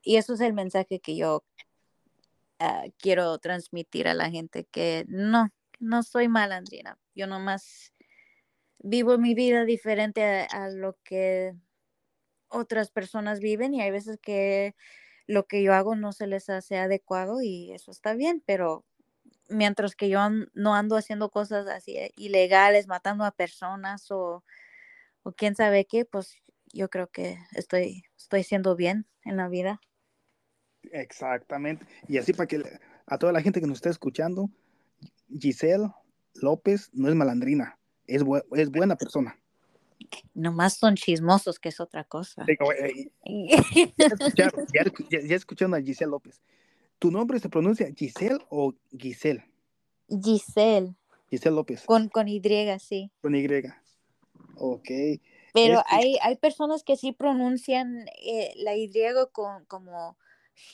y 0.07 0.15
eso 0.15 0.35
es 0.35 0.39
el 0.39 0.53
mensaje 0.53 1.01
que 1.01 1.17
yo 1.17 1.43
ah, 2.59 2.85
quiero 2.97 3.37
transmitir 3.39 4.07
a 4.07 4.13
la 4.13 4.29
gente, 4.29 4.63
que 4.71 5.03
no, 5.09 5.49
no 5.79 6.01
soy 6.01 6.29
malandrina. 6.29 6.97
Yo 7.13 7.27
nomás 7.27 7.93
vivo 8.79 9.17
mi 9.17 9.33
vida 9.33 9.65
diferente 9.65 10.47
a 10.49 10.69
lo 10.69 10.97
que 11.03 11.55
otras 12.47 12.89
personas 12.89 13.41
viven 13.41 13.73
y 13.73 13.81
hay 13.81 13.91
veces 13.91 14.17
que 14.21 14.75
lo 15.25 15.45
que 15.45 15.61
yo 15.61 15.73
hago 15.73 15.93
no 15.97 16.13
se 16.13 16.25
les 16.25 16.49
hace 16.49 16.77
adecuado 16.77 17.41
y 17.41 17.73
eso 17.73 17.91
está 17.91 18.13
bien, 18.13 18.41
pero 18.45 18.85
mientras 19.49 19.93
que 19.93 20.07
yo 20.07 20.21
no 20.53 20.73
ando 20.73 20.95
haciendo 20.95 21.29
cosas 21.31 21.67
así 21.67 21.97
eh, 21.97 22.13
ilegales, 22.15 22.87
matando 22.87 23.25
a 23.25 23.31
personas 23.31 24.09
o, 24.09 24.45
o 25.23 25.33
quién 25.33 25.53
sabe 25.55 25.83
qué, 25.83 26.05
pues 26.05 26.37
yo 26.71 26.89
creo 26.89 27.07
que 27.07 27.37
estoy, 27.51 28.05
estoy 28.17 28.43
siendo 28.45 28.77
bien 28.77 29.05
en 29.25 29.35
la 29.35 29.49
vida. 29.49 29.81
Exactamente. 30.91 31.85
Y 32.07 32.17
así 32.17 32.33
para 32.33 32.47
que 32.47 32.63
a 33.05 33.17
toda 33.17 33.31
la 33.31 33.41
gente 33.41 33.59
que 33.59 33.67
nos 33.67 33.77
está 33.77 33.89
escuchando, 33.89 34.49
Giselle 35.29 35.89
López 36.35 36.89
no 36.93 37.09
es 37.09 37.15
malandrina, 37.15 37.77
es, 38.05 38.23
es 38.55 38.69
buena 38.71 38.95
persona. 38.95 39.37
Nomás 40.33 40.75
son 40.75 40.95
chismosos, 40.95 41.59
que 41.59 41.69
es 41.69 41.79
otra 41.79 42.03
cosa. 42.03 42.45
ya, 44.35 45.35
escucharon 45.35 45.73
a 45.73 45.81
Giselle 45.81 46.11
López. 46.11 46.41
¿Tu 46.99 47.11
nombre 47.11 47.39
se 47.39 47.49
pronuncia 47.49 47.91
Giselle 47.95 48.39
o 48.49 48.73
Giselle? 48.97 49.43
Giselle. 50.09 50.95
Giselle 51.29 51.55
López. 51.55 51.83
Con, 51.85 52.09
con 52.09 52.27
Y, 52.27 52.41
sí. 52.79 53.11
Con 53.21 53.35
Y. 53.35 53.47
Ok. 54.55 54.89
Pero 55.53 55.83
hay, 55.87 56.17
hay 56.21 56.35
personas 56.37 56.83
que 56.83 56.95
sí 56.95 57.11
pronuncian 57.11 58.05
eh, 58.23 58.53
la 58.57 58.75
Y 58.75 58.91
con, 59.31 59.65
como 59.65 60.17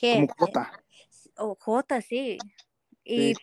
G. 0.00 0.26
Como 0.26 0.46
J. 0.46 0.72
O 1.36 1.56
J, 1.58 2.00
sí. 2.00 2.38
Y 3.04 3.34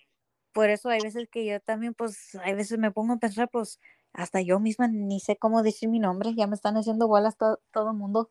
por 0.54 0.70
eso 0.70 0.90
hay 0.90 1.00
veces 1.02 1.30
que 1.30 1.46
yo 1.46 1.60
también, 1.60 1.94
pues, 1.94 2.36
hay 2.44 2.54
veces 2.54 2.78
me 2.78 2.92
pongo 2.92 3.14
a 3.14 3.18
pensar, 3.18 3.50
pues, 3.50 3.80
hasta 4.14 4.42
yo 4.42 4.60
misma 4.60 4.88
ni 4.88 5.20
sé 5.20 5.38
cómo 5.38 5.64
decir 5.64 5.90
mi 5.90 6.00
nombre, 6.00 6.34
ya 6.36 6.48
me 6.48 6.56
están 6.56 6.76
haciendo 6.76 7.08
bolas 7.08 7.38
todo 7.38 7.92
el 7.92 7.98
mundo. 7.98 8.30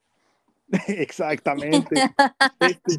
Exactamente. 0.88 2.02
este, 2.60 2.92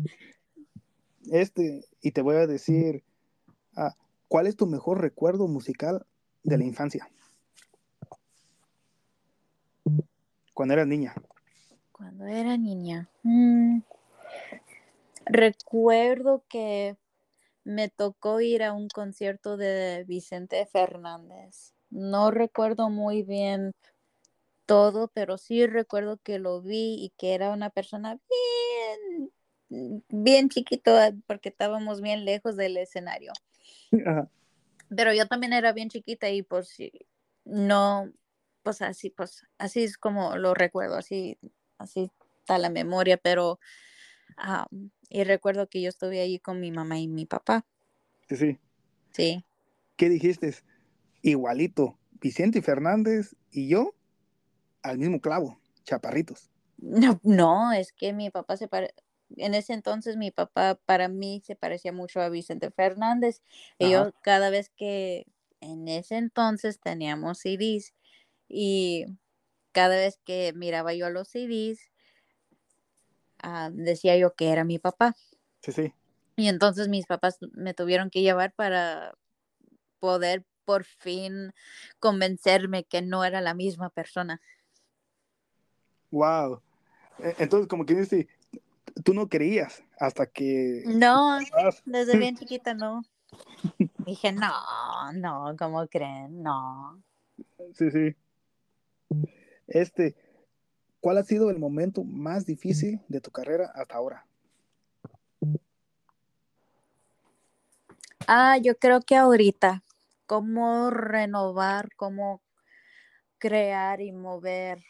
este, 1.30 1.86
y 2.02 2.12
te 2.12 2.22
voy 2.22 2.36
a 2.36 2.48
decir, 2.48 3.04
ah, 3.76 3.96
¿cuál 4.28 4.48
es 4.48 4.56
tu 4.56 4.66
mejor 4.66 5.02
recuerdo 5.02 5.48
musical 5.48 6.06
de 6.44 6.58
la 6.58 6.64
infancia? 6.64 7.10
Cuando 10.54 10.74
eras 10.74 10.88
niña. 10.88 11.14
Cuando 11.92 12.26
era 12.26 12.58
niña. 12.58 13.10
Mm, 13.24 13.80
recuerdo 15.32 16.44
que 16.50 16.98
me 17.64 17.90
tocó 17.90 18.42
ir 18.42 18.64
a 18.64 18.74
un 18.74 18.88
concierto 18.90 19.58
de 19.58 20.04
Vicente 20.08 20.66
Fernández. 20.66 21.74
No 21.90 22.32
recuerdo 22.32 22.90
muy 22.90 23.24
bien 23.24 23.74
todo, 24.66 25.10
pero 25.10 25.38
sí 25.38 25.66
recuerdo 25.68 26.18
que 26.18 26.40
lo 26.40 26.62
vi 26.62 26.96
y 27.04 27.14
que 27.18 27.34
era 27.34 27.52
una 27.52 27.70
persona 27.70 28.20
bien, 29.70 30.02
bien 30.10 30.50
chiquito 30.50 30.96
ah, 30.96 31.12
porque 31.28 31.50
estábamos 31.50 32.02
bien 32.02 32.26
lejos 32.26 32.56
del 32.56 32.78
escenario. 32.78 33.34
Pero 34.96 35.14
yo 35.14 35.28
también 35.28 35.54
era 35.54 35.74
bien 35.74 35.90
chiquita 35.90 36.30
y 36.30 36.42
pues 36.42 36.78
no, 37.46 38.12
pues 38.64 38.82
así, 38.82 39.10
pues 39.10 39.46
así 39.58 39.84
es 39.84 39.98
como 39.98 40.36
lo 40.38 40.54
recuerdo, 40.54 40.96
así, 40.96 41.38
así 41.78 42.12
está 42.40 42.58
la 42.58 42.70
memoria, 42.70 43.18
pero 43.18 43.60
y 45.12 45.24
recuerdo 45.26 45.68
que 45.68 45.82
yo 45.82 45.90
estuve 45.90 46.22
allí 46.22 46.40
con 46.40 46.60
mi 46.60 46.72
mamá 46.72 47.00
y 47.00 47.08
mi 47.08 47.26
papá. 47.26 47.66
Sí, 48.30 48.38
sí. 48.38 48.60
Sí. 49.12 49.46
¿Qué 49.98 50.10
dijiste? 50.10 50.56
Igualito, 51.22 52.00
Vicente 52.22 52.62
Fernández 52.62 53.36
y 53.52 53.68
yo 53.68 53.94
al 54.82 54.98
mismo 54.98 55.20
clavo, 55.20 55.60
chaparritos. 55.84 56.50
No, 56.78 57.20
no, 57.24 57.74
es 57.74 57.92
que 57.92 58.14
mi 58.14 58.32
papá 58.32 58.58
se 58.58 58.68
pare... 58.68 58.94
en 59.36 59.54
ese 59.54 59.74
entonces 59.74 60.18
mi 60.18 60.32
papá 60.32 60.80
para 60.86 61.10
mí 61.10 61.42
se 61.46 61.56
parecía 61.56 61.92
mucho 61.92 62.22
a 62.22 62.30
Vicente 62.30 62.72
Fernández. 62.72 63.42
Y 63.78 63.92
yo 63.92 64.14
cada 64.22 64.50
vez 64.50 64.70
que 64.70 65.28
en 65.60 65.88
ese 65.88 66.16
entonces 66.18 66.80
teníamos 66.80 67.40
CDs 67.40 67.94
y 68.48 69.06
cada 69.74 69.96
vez 69.96 70.20
que 70.24 70.54
miraba 70.56 70.94
yo 70.94 71.06
a 71.06 71.10
los 71.12 71.28
CDs, 71.28 71.92
Ah, 73.42 73.70
decía 73.72 74.18
yo 74.18 74.34
que 74.34 74.50
era 74.50 74.64
mi 74.64 74.80
papá. 74.80 75.16
Sí, 75.62 75.72
sí. 75.72 75.94
Y 76.36 76.48
entonces 76.48 76.88
mis 76.88 77.06
papás 77.06 77.38
me 77.54 77.74
tuvieron 77.74 78.10
que 78.10 78.22
llevar 78.22 78.54
para 78.54 79.14
poder 80.00 80.46
por 80.66 80.86
fin 80.86 81.54
convencerme 82.00 82.84
que 82.84 83.02
no 83.02 83.24
era 83.24 83.42
la 83.42 83.54
misma 83.54 83.90
persona. 83.90 84.42
Wow. 86.12 86.62
E, 87.20 87.36
entonces, 87.40 87.68
como 87.68 87.86
que 87.86 87.96
dice, 87.96 88.28
tú 89.04 89.14
no 89.14 89.28
creías 89.28 89.84
hasta 90.00 90.26
que... 90.26 90.84
No, 90.86 91.40
desde 91.86 92.18
bien 92.18 92.36
chiquita 92.38 92.74
no. 92.74 93.04
Dije, 94.06 94.32
no, 94.32 94.52
no, 95.14 95.56
¿cómo 95.58 95.88
creen? 95.88 96.42
No. 96.44 97.02
Sí, 97.74 97.90
sí. 97.92 98.16
Este, 99.68 100.16
¿Cuál 101.02 101.18
ha 101.18 101.24
sido 101.24 101.50
el 101.50 101.58
momento 101.58 102.04
más 102.04 102.46
difícil 102.46 103.02
de 103.08 103.22
tu 103.22 103.32
carrera 103.32 103.72
hasta 103.74 103.96
ahora? 103.96 104.28
Ah, 108.28 108.58
yo 108.60 108.78
creo 108.78 109.02
que 109.02 109.16
ahorita, 109.16 109.84
cómo 110.28 110.92
renovar, 110.92 111.90
cómo 111.96 112.44
crear 113.40 114.00
y 114.00 114.12
mover 114.12 114.84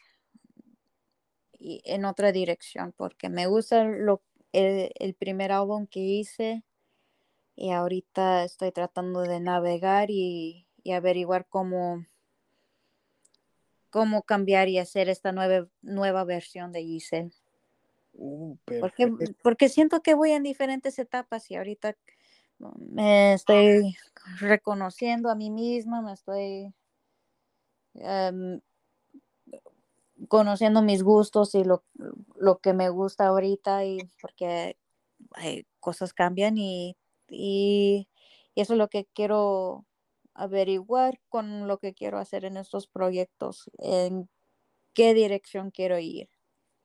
en 1.60 2.04
otra 2.04 2.34
dirección, 2.34 2.93
porque 2.97 3.30
me 3.30 3.47
gusta 3.47 3.86
lo, 3.86 4.21
el, 4.52 5.13
primer 5.13 5.54
álbum 5.54 5.88
que 5.88 6.02
hice 6.02 6.65
y 7.56 7.71
ahorita 7.71 8.43
estoy 8.43 8.74
tratando 8.74 9.21
de 9.21 9.39
navegar 9.39 10.12
y 10.12 10.67
averiguar 10.93 11.47
cómo 11.47 12.06
cómo 13.91 14.23
cambiar 14.23 14.69
y 14.69 14.80
hacer 14.80 15.10
esta 15.10 15.32
nueva, 15.32 15.67
nueva 15.82 16.23
versión 16.23 16.71
de 16.71 16.84
Giselle. 16.84 17.32
Uh, 18.13 18.58
porque, 18.80 19.13
porque 19.43 19.69
siento 19.69 20.01
que 20.01 20.15
voy 20.15 20.32
en 20.32 20.43
diferentes 20.43 20.97
etapas 20.97 21.49
y 21.51 21.56
ahorita 21.56 21.95
me 22.77 23.34
estoy 23.34 23.95
reconociendo 24.39 25.30
a 25.30 25.36
mí 25.36 25.49
misma, 25.49 26.01
me 26.01 26.13
estoy 26.13 26.73
em, 27.95 28.62
conociendo 30.27 30.82
mis 30.82 31.04
gustos 31.04 31.56
y 31.56 31.63
lo, 31.63 31.84
lo, 32.36 32.60
que 32.60 32.73
me 32.73 32.89
gusta 32.89 33.27
ahorita 33.27 33.86
y 33.86 33.99
porque 34.21 34.77
cosas 35.80 36.13
cambian 36.13 36.58
y, 36.58 36.97
y, 37.30 38.08
y, 38.56 38.62
eso 38.62 38.73
es 38.73 38.77
lo 38.77 38.89
que 38.89 39.08
quiero 39.13 39.86
averiguar 40.34 41.20
con 41.30 41.67
lo 41.67 41.78
que 41.78 41.94
quiero 41.94 42.17
hacer 42.17 42.46
en 42.46 42.58
estos 42.58 42.88
proyectos, 42.88 43.70
en 43.78 44.30
qué 44.94 45.13
dirección 45.13 45.72
quiero 45.72 46.00
ir. 46.00 46.30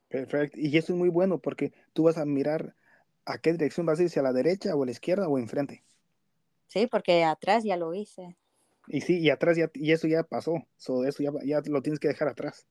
Perfecto. 0.09 0.59
Y 0.61 0.77
eso 0.77 0.93
es 0.93 0.99
muy 0.99 1.09
bueno 1.09 1.39
porque 1.39 1.73
tú 1.93 2.05
vas 2.05 2.19
a 2.19 2.25
mirar 2.25 2.77
a 3.25 3.39
qué 3.39 3.53
dirección 3.53 3.87
vas 3.87 3.99
a 3.99 4.05
ir, 4.05 4.11
si 4.11 4.21
a 4.21 4.23
la 4.23 4.33
derecha 4.33 4.75
o 4.75 4.83
a 4.83 4.87
la 4.87 4.93
izquierda 4.93 5.29
o 5.29 5.39
enfrente. 5.39 5.85
Sí, 6.67 6.87
porque 6.87 7.25
atrás 7.25 7.65
ya 7.65 7.77
lo 7.77 7.95
hice. 7.95 8.37
Y 8.89 9.01
sí, 9.01 9.19
y 9.19 9.31
atrás 9.31 9.57
ya, 9.57 9.71
y 9.75 9.93
eso 9.93 10.07
ya 10.07 10.23
pasó. 10.23 10.65
So, 10.77 11.05
eso 11.05 11.23
ya, 11.23 11.33
ya 11.45 11.61
lo 11.67 11.83
tienes 11.83 11.99
que 11.99 12.09
dejar 12.09 12.29
atrás. 12.29 12.67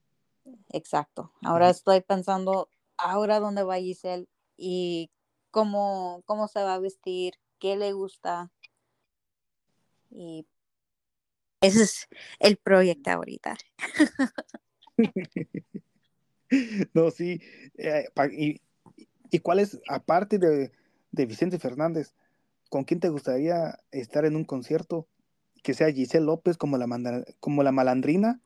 Exacto. 0.69 1.33
Ahora 1.41 1.69
estoy 1.69 2.01
pensando, 2.01 2.69
ahora 2.97 3.39
dónde 3.39 3.63
va 3.63 3.77
Giselle 3.77 4.27
y 4.57 5.11
cómo, 5.51 6.21
cómo 6.25 6.47
se 6.47 6.61
va 6.61 6.75
a 6.75 6.79
vestir, 6.79 7.35
qué 7.59 7.75
le 7.75 7.93
gusta. 7.93 8.51
Y 10.09 10.47
ese 11.65 11.83
es 11.83 12.07
el 12.39 12.57
proyecto 12.57 13.11
ahorita. 13.11 13.57
no, 16.93 17.11
sí. 17.11 17.41
Eh, 17.77 18.07
y, 18.31 19.39
cuál 19.39 19.59
es, 19.59 19.79
aparte 19.87 20.37
de, 20.39 20.71
Vicente 21.11 21.59
Fernández, 21.59 22.13
con 22.69 22.83
quién 22.83 22.99
te 22.99 23.09
gustaría 23.09 23.79
estar 23.91 24.25
en 24.25 24.35
un 24.35 24.45
concierto? 24.45 25.07
Que 25.63 25.73
sea 25.73 25.91
Giselle 25.91 26.25
López 26.25 26.57
como 26.57 26.77
la, 26.77 26.85
como 27.39 27.63
la 27.63 27.71
malandrina 27.71 28.39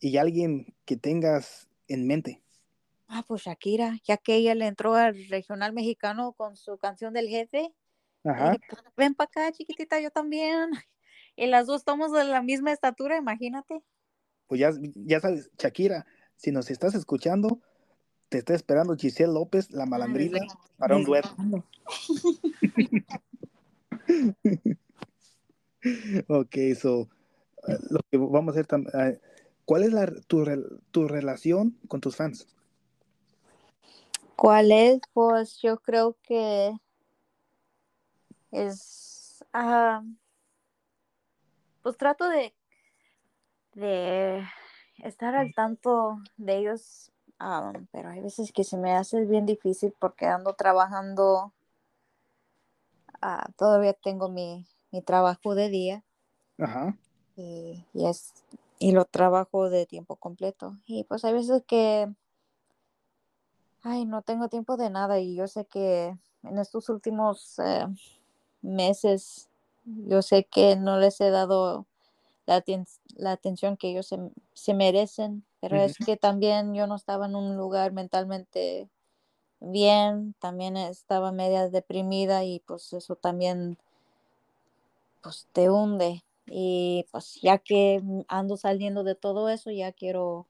y 0.00 0.16
alguien 0.16 0.74
que 0.84 0.96
tengas 0.96 1.68
en 1.88 2.06
mente. 2.06 2.42
Ah, 3.06 3.22
pues 3.26 3.42
Shakira, 3.42 4.00
ya 4.04 4.16
que 4.16 4.34
ella 4.34 4.54
le 4.54 4.66
entró 4.66 4.94
al 4.94 5.28
regional 5.28 5.72
mexicano 5.72 6.32
con 6.32 6.56
su 6.56 6.78
canción 6.78 7.14
del 7.14 7.28
jefe. 7.28 7.72
Ajá. 8.24 8.56
Pues, 8.68 8.82
ven 8.96 9.14
para 9.14 9.26
acá, 9.26 9.52
chiquitita, 9.52 10.00
yo 10.00 10.10
también. 10.10 10.70
Y 11.36 11.46
las 11.46 11.66
dos 11.66 11.80
estamos 11.80 12.12
de 12.12 12.24
la 12.24 12.42
misma 12.42 12.72
estatura, 12.72 13.16
imagínate. 13.16 13.82
Pues 14.46 14.60
ya, 14.60 14.70
ya 14.94 15.20
sabes, 15.20 15.50
Shakira, 15.58 16.06
si 16.36 16.52
nos 16.52 16.70
estás 16.70 16.94
escuchando, 16.94 17.60
te 18.28 18.38
está 18.38 18.54
esperando 18.54 18.96
Giselle 18.96 19.32
López, 19.32 19.72
la 19.72 19.86
malandrina, 19.86 20.38
para 20.76 20.96
un 20.96 21.04
dueto. 21.04 21.34
ok, 26.28 26.56
so, 26.80 27.08
lo 27.90 28.00
que 28.10 28.16
vamos 28.16 28.56
a 28.56 28.60
hacer, 28.60 28.66
uh, 28.72 29.18
¿cuál 29.64 29.84
es 29.84 29.92
la, 29.92 30.06
tu, 30.26 30.44
tu, 30.90 31.08
relación 31.08 31.78
con 31.88 32.00
tus 32.00 32.16
fans? 32.16 32.46
¿Cuál 34.36 34.72
es? 34.72 35.00
Pues 35.12 35.60
yo 35.62 35.78
creo 35.78 36.16
que 36.22 36.72
es... 38.50 39.44
Uh, 39.52 40.02
pues 41.84 41.98
trato 41.98 42.26
de, 42.30 42.54
de 43.74 44.42
estar 45.02 45.34
al 45.34 45.52
tanto 45.52 46.16
de 46.38 46.56
ellos, 46.56 47.12
pero 47.92 48.08
hay 48.08 48.22
veces 48.22 48.52
que 48.52 48.64
se 48.64 48.78
me 48.78 48.94
hace 48.94 49.26
bien 49.26 49.44
difícil 49.44 49.94
porque 50.00 50.24
ando 50.24 50.54
trabajando, 50.54 51.52
ah, 53.20 53.46
todavía 53.58 53.92
tengo 53.92 54.30
mi, 54.30 54.66
trabajo 55.04 55.54
de 55.54 55.68
día. 55.68 56.04
Ajá. 56.58 56.96
Y, 57.36 57.84
es, 57.92 58.32
y 58.78 58.92
lo 58.92 59.04
trabajo 59.04 59.68
de 59.68 59.84
tiempo 59.84 60.16
completo. 60.16 60.78
Y 60.86 61.04
pues 61.04 61.22
hay 61.26 61.34
veces 61.34 61.64
que, 61.66 62.10
ay, 63.82 64.06
no 64.06 64.22
tengo 64.22 64.48
tiempo 64.48 64.78
de 64.78 64.88
nada 64.88 65.20
y 65.20 65.34
yo 65.34 65.48
sé 65.48 65.66
que 65.66 66.16
en 66.44 66.58
estos 66.58 66.88
últimos 66.88 67.58
eh, 67.58 67.86
meses, 68.62 69.50
yo 69.84 70.22
sé 70.22 70.44
que 70.44 70.76
no 70.76 70.98
les 70.98 71.20
he 71.20 71.30
dado 71.30 71.86
la, 72.46 72.62
la 73.16 73.32
atención 73.32 73.76
que 73.76 73.90
ellos 73.90 74.14
se, 74.54 74.74
merecen, 74.74 75.44
pero 75.60 75.76
es 75.76 75.96
que 75.98 76.16
también 76.16 76.74
yo 76.74 76.86
no 76.86 76.96
estaba 76.96 77.26
en 77.26 77.36
un 77.36 77.56
lugar 77.56 77.92
mentalmente 77.92 78.88
bien, 79.60 80.34
también 80.38 80.76
estaba 80.76 81.32
media 81.32 81.68
deprimida 81.68 82.44
y 82.44 82.60
pues 82.60 82.92
eso 82.92 83.16
también 83.16 83.78
pues 85.22 85.46
te 85.52 85.70
hunde. 85.70 86.22
Y 86.46 87.06
pues 87.10 87.38
ya 87.40 87.58
que 87.58 88.02
ando 88.28 88.58
saliendo 88.58 89.02
de 89.02 89.14
todo 89.14 89.48
eso, 89.48 89.70
ya 89.70 89.92
quiero 89.92 90.46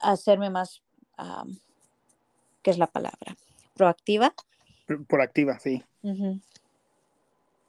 hacerme 0.00 0.50
más, 0.50 0.82
¿qué 2.62 2.70
es 2.70 2.78
la 2.78 2.86
palabra? 2.86 3.36
Proactiva. 3.74 4.34
Proactiva, 5.08 5.58
sí. 5.58 5.82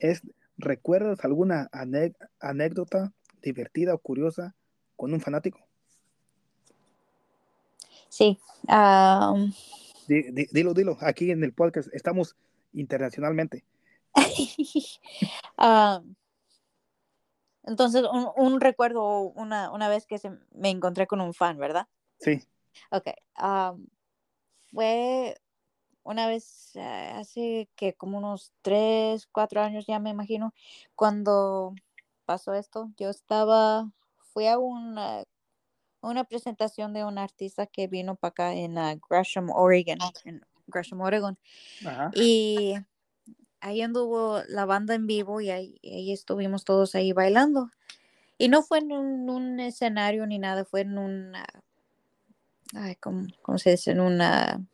Es, 0.04 0.22
¿Recuerdas 0.58 1.26
alguna 1.26 1.70
anécdota 2.40 3.12
divertida 3.42 3.94
o 3.96 3.98
curiosa 3.98 4.56
con 4.96 5.14
un 5.14 5.20
fanático? 5.20 5.60
Sí. 8.08 8.40
dilo, 10.08 10.74
dilo. 10.76 10.98
Aquí 11.02 11.32
en 11.32 11.44
el 11.44 11.54
podcast 11.54 11.90
estamos 11.94 12.36
internacionalmente. 12.74 13.66
entonces, 17.64 18.04
un, 18.36 18.62
recuerdo 18.62 19.22
una, 19.22 19.72
una, 19.72 19.90
vez 19.90 20.06
que 20.06 20.20
se, 20.20 20.30
me 20.54 20.70
encontré 20.70 21.08
con 21.08 21.20
un 21.20 21.34
fan, 21.34 21.58
¿verdad? 21.58 21.88
Sí. 22.20 22.44
Ok. 22.92 23.08
fue 24.72 25.36
una 26.04 26.28
vez 26.28 26.76
eh, 26.76 27.12
hace 27.16 27.70
que 27.76 27.94
como 27.94 28.18
unos 28.18 28.52
tres, 28.62 29.28
cuatro 29.32 29.62
años 29.62 29.86
ya 29.88 30.00
me 30.00 30.10
imagino, 30.10 30.54
cuando 30.96 31.74
pasó 32.26 32.54
esto, 32.54 32.92
yo 32.98 33.10
estaba, 33.10 33.90
fui 34.18 34.48
a 34.48 34.58
una, 34.58 35.24
una 36.02 36.24
presentación 36.26 36.94
de 36.94 37.06
un 37.06 37.18
artista 37.18 37.66
que 37.68 37.88
vino 37.88 38.16
para 38.16 38.30
acá 38.30 38.54
en 38.54 38.78
uh, 38.78 39.00
Gresham, 39.10 39.50
Oregon, 39.50 39.98
en 40.26 40.42
Gresham, 40.68 41.02
Oregon. 41.02 41.38
Y 42.14 42.74
ahí 43.62 43.82
anduvo 43.82 44.42
la 44.50 44.66
banda 44.66 44.96
en 44.96 45.08
vivo 45.08 45.40
y 45.40 45.50
ahí, 45.50 45.80
estuvimos 45.82 46.66
todos 46.66 46.96
ahí 46.96 47.14
bailando. 47.14 47.70
Y 48.38 48.50
no 48.50 48.62
fue 48.62 48.80
en 48.80 48.92
un, 48.92 49.60
escenario 49.60 50.26
ni 50.26 50.38
nada, 50.38 50.66
fue 50.66 50.82
en 50.82 50.98
una, 50.98 51.46
ay, 52.74 52.96
¿cómo, 52.96 53.28
¿cómo, 53.42 53.58
se 53.58 53.72
dice? 53.72 53.92
En 53.92 54.02
una 54.02 54.66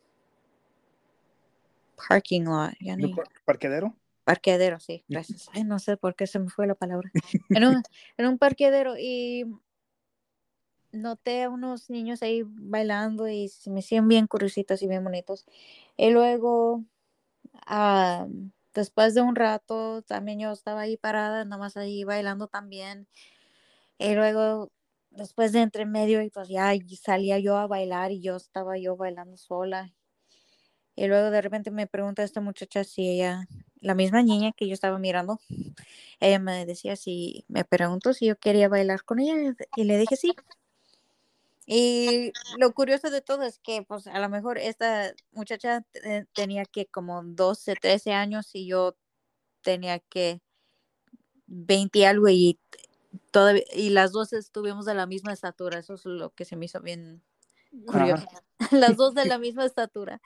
parking 2.08 2.44
lot. 2.44 2.74
¿Parquedero? 3.46 3.96
Parquedero, 4.24 4.80
sí, 4.80 5.04
gracias. 5.08 5.50
Ay, 5.54 5.64
no 5.64 5.80
sé 5.80 5.98
por 5.98 6.16
qué 6.16 6.28
se 6.28 6.40
me 6.40 6.50
fue 6.50 6.68
la 6.68 6.76
palabra. 6.76 7.12
En 7.50 7.66
un, 7.66 7.84
en 8.18 8.28
un 8.28 8.38
parquedero 8.38 8.96
y 8.98 9.46
noté 10.92 11.44
a 11.44 11.50
unos 11.50 11.90
niños 11.90 12.22
ahí 12.22 12.44
bailando 12.46 13.28
y 13.28 13.50
se 13.50 13.70
me 13.70 13.80
hacían 13.80 14.08
bien 14.08 14.28
curiositos 14.28 14.82
y 14.82 14.88
bien 14.88 15.04
bonitos. 15.04 15.46
Y 15.98 16.12
luego, 16.12 16.84
ah, 17.66 18.28
después 18.74 19.14
de 19.14 19.22
un 19.22 19.36
rato, 19.36 20.02
también 20.04 20.40
yo 20.40 20.52
estaba 20.52 20.82
ahí 20.82 20.98
parada, 20.98 21.46
nada 21.46 21.60
más 21.60 21.78
ahí 21.78 22.04
bailando 22.04 22.48
también. 22.48 23.08
Y 23.98 24.16
luego, 24.16 24.72
después 25.12 25.52
de 25.52 25.62
entre 25.62 25.86
medio, 25.86 26.22
y 26.22 26.30
pues 26.30 26.48
ya 26.50 26.72
salía 27.02 27.40
yo 27.40 27.58
a 27.58 27.68
bailar 27.68 28.12
y 28.12 28.22
yo 28.22 28.36
estaba 28.36 28.78
yo 28.78 28.96
bailando 28.96 29.38
sola. 29.38 29.94
Y 31.00 31.08
luego 31.08 31.32
de 31.32 31.42
repente 31.42 31.72
me 31.72 31.88
pregunta 31.88 32.24
esta 32.24 32.42
muchacha 32.42 32.84
si 32.84 33.08
ella, 33.08 33.48
la 33.80 33.96
misma 33.96 34.22
niña 34.22 34.52
que 34.52 34.68
yo 34.68 34.74
estaba 34.74 35.00
mirando, 35.00 35.40
ella 36.20 36.40
me 36.40 36.66
decía 36.66 36.98
si, 36.98 37.46
me 37.48 37.64
preguntó 37.64 38.14
si 38.14 38.26
yo 38.26 38.38
quería 38.38 38.68
bailar 38.68 39.06
con 39.06 39.20
ella 39.20 39.56
y 39.78 39.84
le 39.86 39.98
dije 39.98 40.18
sí. 40.18 40.34
Y 41.66 42.34
lo 42.58 42.74
curioso 42.74 43.10
de 43.12 43.22
todo 43.22 43.44
es 43.44 43.60
que, 43.60 43.82
pues, 43.84 44.08
a 44.08 44.20
lo 44.20 44.28
mejor 44.28 44.58
esta 44.58 45.14
muchacha 45.32 45.86
tenía 46.34 46.66
que 46.66 46.86
como 46.88 47.24
12, 47.24 47.76
13 47.76 48.12
años 48.12 48.50
y 48.54 48.68
yo 48.68 48.98
tenía 49.62 50.00
que 50.00 50.42
20 51.48 52.08
algo 52.08 52.28
y, 52.28 52.60
y 53.74 53.90
las 53.92 54.12
dos 54.12 54.34
estuvimos 54.34 54.86
de 54.86 54.96
la 54.96 55.06
misma 55.06 55.32
estatura. 55.32 55.80
Eso 55.80 55.94
es 55.94 56.04
lo 56.04 56.32
que 56.32 56.44
se 56.44 56.58
me 56.58 56.66
hizo 56.66 56.82
bien 56.82 57.24
curioso. 57.86 58.28
Las 58.72 58.98
dos 58.98 59.14
de 59.14 59.26
la 59.26 59.38
misma 59.38 59.66
estatura. 59.66 60.22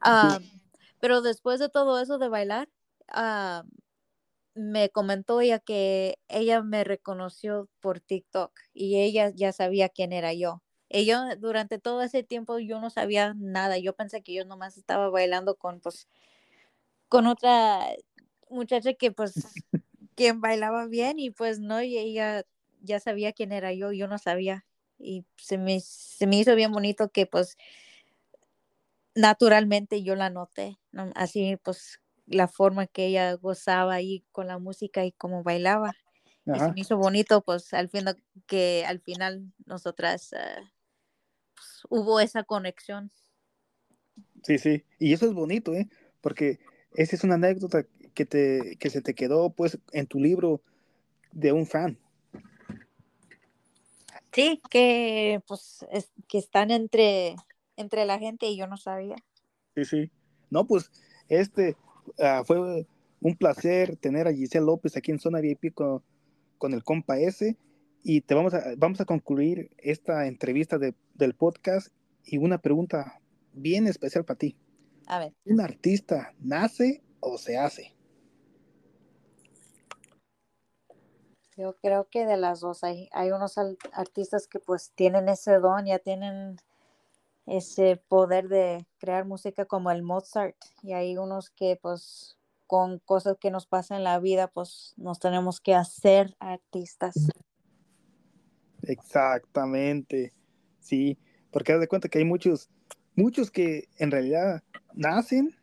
Ah, 0.00 0.38
pero 1.00 1.22
después 1.22 1.60
de 1.60 1.68
todo 1.68 2.00
eso 2.00 2.18
de 2.18 2.28
bailar, 2.28 2.68
ah, 3.08 3.64
me 4.54 4.88
comentó 4.90 5.42
ya 5.42 5.58
que 5.58 6.18
ella 6.28 6.62
me 6.62 6.84
reconoció 6.84 7.68
por 7.80 8.00
TikTok 8.00 8.52
y 8.72 9.00
ella 9.00 9.30
ya 9.34 9.52
sabía 9.52 9.88
quién 9.88 10.12
era 10.12 10.32
yo. 10.32 10.62
Yo 10.90 11.34
durante 11.38 11.80
todo 11.80 12.02
ese 12.02 12.22
tiempo 12.22 12.58
yo 12.60 12.80
no 12.80 12.88
sabía 12.88 13.34
nada. 13.36 13.78
Yo 13.78 13.96
pensé 13.96 14.22
que 14.22 14.32
yo 14.32 14.44
nomás 14.44 14.76
estaba 14.76 15.10
bailando 15.10 15.56
con 15.56 15.80
pues 15.80 16.08
con 17.08 17.26
otra 17.26 17.88
muchacha 18.48 18.94
que 18.94 19.10
pues 19.10 19.34
quien 20.14 20.40
bailaba 20.40 20.86
bien 20.86 21.18
y 21.18 21.30
pues 21.30 21.58
no, 21.58 21.82
y 21.82 21.98
ella 21.98 22.44
ya 22.80 23.00
sabía 23.00 23.32
quién 23.32 23.52
era 23.52 23.72
yo, 23.72 23.92
yo 23.92 24.06
no 24.06 24.18
sabía 24.18 24.64
y 25.04 25.26
se 25.36 25.58
me, 25.58 25.80
se 25.80 26.26
me 26.26 26.38
hizo 26.38 26.54
bien 26.54 26.72
bonito 26.72 27.10
que 27.10 27.26
pues 27.26 27.56
naturalmente 29.14 30.02
yo 30.02 30.16
la 30.16 30.30
noté, 30.30 30.78
así 31.14 31.56
pues 31.62 32.00
la 32.26 32.48
forma 32.48 32.86
que 32.86 33.06
ella 33.06 33.34
gozaba 33.34 33.94
ahí 33.94 34.24
con 34.32 34.46
la 34.46 34.58
música 34.58 35.04
y 35.04 35.12
cómo 35.12 35.42
bailaba. 35.42 35.94
Y 36.46 36.58
se 36.58 36.72
me 36.72 36.80
hizo 36.80 36.98
bonito 36.98 37.40
pues 37.42 37.72
al 37.72 37.88
final 37.88 38.22
que 38.46 38.84
al 38.86 39.00
final 39.00 39.50
nosotras 39.64 40.34
ah, 40.34 40.72
pues, 41.54 41.82
hubo 41.88 42.20
esa 42.20 42.44
conexión. 42.44 43.10
Sí, 44.42 44.58
sí, 44.58 44.84
y 44.98 45.14
eso 45.14 45.26
es 45.26 45.32
bonito, 45.32 45.72
¿eh? 45.74 45.88
Porque 46.20 46.60
esa 46.94 47.16
es 47.16 47.24
una 47.24 47.36
anécdota 47.36 47.86
que, 48.12 48.26
te, 48.26 48.76
que 48.78 48.90
se 48.90 49.00
te 49.00 49.14
quedó 49.14 49.50
pues 49.50 49.78
en 49.92 50.06
tu 50.06 50.20
libro 50.20 50.62
de 51.32 51.52
un 51.52 51.66
fan. 51.66 51.98
Sí, 54.34 54.60
que 54.68 55.40
pues 55.46 55.86
que 56.28 56.38
están 56.38 56.70
entre, 56.70 57.36
entre 57.76 58.04
la 58.04 58.18
gente 58.18 58.46
y 58.46 58.56
yo 58.56 58.66
no 58.66 58.76
sabía. 58.76 59.16
Sí, 59.76 59.84
sí. 59.84 60.10
No, 60.50 60.66
pues 60.66 60.90
este 61.28 61.76
ah, 62.18 62.42
fue 62.44 62.86
un 63.20 63.36
placer 63.36 63.96
tener 63.96 64.26
a 64.26 64.32
Giselle 64.32 64.66
López 64.66 64.96
aquí 64.96 65.12
en 65.12 65.20
Zona 65.20 65.40
VIP 65.40 65.72
con, 65.72 66.02
con 66.58 66.74
el 66.74 66.82
compa 66.82 67.18
S 67.18 67.56
y 68.02 68.20
te 68.20 68.34
vamos 68.34 68.54
a, 68.54 68.62
vamos 68.76 69.00
a 69.00 69.04
concluir 69.04 69.70
esta 69.78 70.26
entrevista 70.26 70.78
del 70.78 71.34
podcast 71.34 71.88
y 72.24 72.38
una 72.38 72.58
pregunta 72.58 73.20
bien 73.52 73.86
especial 73.86 74.24
para 74.24 74.38
ti. 74.38 74.56
A 75.06 75.18
ver. 75.18 75.32
¿Un 75.44 75.60
artista 75.60 76.34
nace 76.40 77.02
o 77.20 77.38
se 77.38 77.56
hace? 77.56 77.93
Yo 81.56 81.76
creo 81.76 82.08
que 82.08 82.26
de 82.26 82.36
las 82.36 82.60
dos 82.60 82.82
hay, 82.82 83.08
hay 83.12 83.30
unos 83.30 83.58
artistas 83.92 84.48
que 84.48 84.58
pues 84.58 84.90
tienen 84.94 85.28
ese 85.28 85.58
don, 85.58 85.86
ya 85.86 86.00
tienen 86.00 86.56
ese 87.46 87.96
poder 88.08 88.48
de 88.48 88.86
crear 88.98 89.24
música 89.24 89.64
como 89.64 89.90
el 89.90 90.02
Mozart 90.02 90.56
y 90.82 90.94
hay 90.94 91.16
unos 91.16 91.50
que 91.50 91.78
pues 91.80 92.36
con 92.66 92.98
cosas 92.98 93.36
que 93.38 93.50
nos 93.50 93.66
pasan 93.66 93.98
en 93.98 94.04
la 94.04 94.18
vida 94.18 94.48
pues 94.48 94.94
nos 94.96 95.20
tenemos 95.20 95.60
que 95.60 95.74
hacer 95.74 96.34
artistas. 96.40 97.14
Exactamente, 98.82 100.32
sí, 100.80 101.18
porque 101.52 101.72
haz 101.72 101.80
de 101.80 101.88
cuenta 101.88 102.08
que 102.08 102.18
hay 102.18 102.24
muchos, 102.24 102.68
muchos 103.14 103.50
que 103.50 103.88
en 103.98 104.10
realidad 104.10 104.62
nacen 104.92 105.54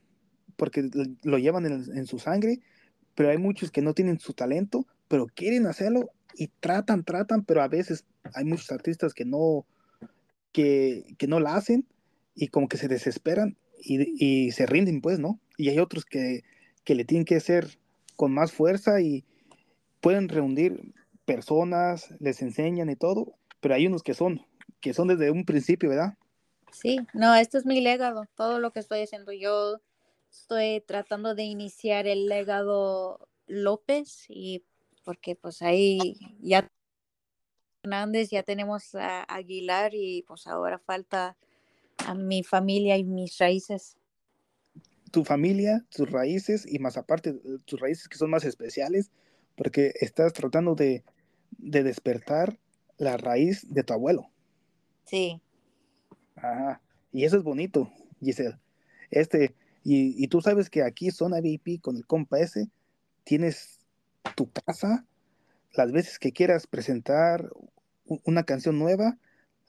porque 0.55 0.89
lo 1.23 1.37
llevan 1.37 1.65
en, 1.65 1.97
en 1.97 2.05
su 2.05 2.17
sangre, 2.17 2.59
pero 3.13 3.29
hay 3.29 3.37
muchos 3.37 3.71
que 3.71 3.81
no 3.81 3.93
tienen 3.93 4.19
su 4.19 4.33
talento, 4.33 4.85
pero 5.11 5.27
quieren 5.27 5.67
hacerlo 5.67 6.09
y 6.35 6.47
tratan, 6.61 7.03
tratan, 7.03 7.43
pero 7.43 7.61
a 7.61 7.67
veces 7.67 8.05
hay 8.33 8.45
muchos 8.45 8.71
artistas 8.71 9.13
que 9.13 9.25
no, 9.25 9.65
que, 10.53 11.15
que 11.17 11.27
no 11.27 11.41
la 11.41 11.55
hacen 11.55 11.85
y 12.33 12.47
como 12.47 12.69
que 12.69 12.77
se 12.77 12.87
desesperan 12.87 13.57
y, 13.77 14.15
y, 14.25 14.51
se 14.51 14.65
rinden, 14.65 15.01
pues, 15.01 15.19
¿no? 15.19 15.37
Y 15.57 15.67
hay 15.67 15.79
otros 15.79 16.05
que, 16.05 16.45
que 16.85 16.95
le 16.95 17.03
tienen 17.03 17.25
que 17.25 17.35
hacer 17.35 17.77
con 18.15 18.33
más 18.33 18.53
fuerza 18.53 19.01
y 19.01 19.25
pueden 19.99 20.29
reunir 20.29 20.93
personas, 21.25 22.07
les 22.21 22.41
enseñan 22.41 22.89
y 22.89 22.95
todo, 22.95 23.33
pero 23.59 23.75
hay 23.75 23.87
unos 23.87 24.03
que 24.03 24.13
son, 24.13 24.45
que 24.79 24.93
son 24.93 25.09
desde 25.09 25.29
un 25.29 25.43
principio, 25.43 25.89
¿verdad? 25.89 26.13
Sí, 26.71 26.99
no, 27.13 27.35
esto 27.35 27.57
es 27.57 27.65
mi 27.65 27.81
legado, 27.81 28.27
todo 28.35 28.61
lo 28.61 28.71
que 28.71 28.79
estoy 28.79 29.01
haciendo. 29.01 29.33
Yo 29.33 29.81
estoy 30.31 30.81
tratando 30.87 31.35
de 31.35 31.43
iniciar 31.43 32.07
el 32.07 32.27
legado 32.27 33.27
López 33.45 34.23
y 34.29 34.63
porque 35.03 35.35
pues 35.35 35.61
ahí 35.61 36.17
ya 36.39 36.67
Hernández, 37.83 38.29
ya 38.29 38.43
tenemos 38.43 38.93
a 38.95 39.23
Aguilar 39.23 39.93
y 39.95 40.23
pues 40.27 40.45
ahora 40.45 40.77
falta 40.77 41.35
a 42.05 42.13
mi 42.13 42.43
familia 42.43 42.97
y 42.97 43.03
mis 43.03 43.37
raíces. 43.39 43.97
Tu 45.11 45.25
familia, 45.25 45.83
tus 45.89 46.09
raíces 46.09 46.65
y 46.71 46.79
más 46.79 46.97
aparte 46.97 47.33
tus 47.65 47.79
raíces 47.79 48.07
que 48.07 48.17
son 48.17 48.29
más 48.29 48.45
especiales 48.45 49.11
porque 49.55 49.93
estás 49.99 50.33
tratando 50.33 50.75
de, 50.75 51.03
de 51.57 51.83
despertar 51.83 52.59
la 52.97 53.17
raíz 53.17 53.65
de 53.67 53.83
tu 53.83 53.93
abuelo. 53.93 54.29
Sí. 55.05 55.41
Ajá. 56.35 56.81
Y 57.11 57.25
eso 57.25 57.37
es 57.37 57.43
bonito, 57.43 57.91
Giselle. 58.21 58.57
Este, 59.09 59.55
y, 59.83 60.23
y 60.23 60.27
tú 60.27 60.41
sabes 60.41 60.69
que 60.69 60.83
aquí 60.83 61.11
Zona 61.11 61.41
VIP 61.41 61.81
con 61.81 61.97
el 61.97 62.05
compa 62.05 62.39
ese, 62.39 62.69
tienes 63.23 63.80
tu 64.35 64.51
casa, 64.51 65.05
las 65.73 65.91
veces 65.91 66.19
que 66.19 66.31
quieras 66.31 66.67
presentar 66.67 67.49
una 68.25 68.43
canción 68.43 68.77
nueva, 68.77 69.17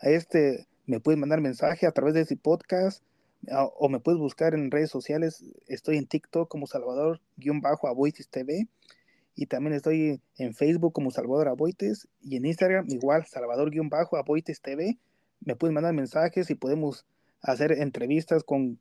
a 0.01 0.09
este 0.09 0.67
me 0.87 1.01
puedes 1.01 1.19
mandar 1.19 1.41
mensaje 1.41 1.87
a 1.87 1.93
través 1.93 2.15
de 2.15 2.23
ese 2.23 2.37
podcast 2.37 3.03
o 3.79 3.89
me 3.89 4.01
puedes 4.01 4.21
buscar 4.21 4.55
en 4.55 4.71
redes 4.71 4.91
sociales. 4.91 5.45
Estoy 5.67 5.97
en 5.97 6.07
TikTok 6.07 6.49
como 6.49 6.67
Salvador-Aboites 6.67 8.29
TV 8.29 8.69
y 9.35 9.47
también 9.47 9.75
estoy 9.75 10.21
en 10.37 10.55
Facebook 10.55 10.93
como 10.93 11.11
Salvador 11.11 11.49
Aboites 11.49 12.09
y 12.21 12.37
en 12.37 12.47
Instagram 12.47 12.87
igual 12.89 13.27
Salvador-Aboites 13.27 14.61
TV. 14.61 14.99
Me 15.41 15.57
puedes 15.57 15.75
mandar 15.75 15.95
mensajes 15.95 16.51
y 16.51 16.55
podemos 16.55 17.07
hacer 17.41 17.73
entrevistas 17.73 18.45
con 18.45 18.79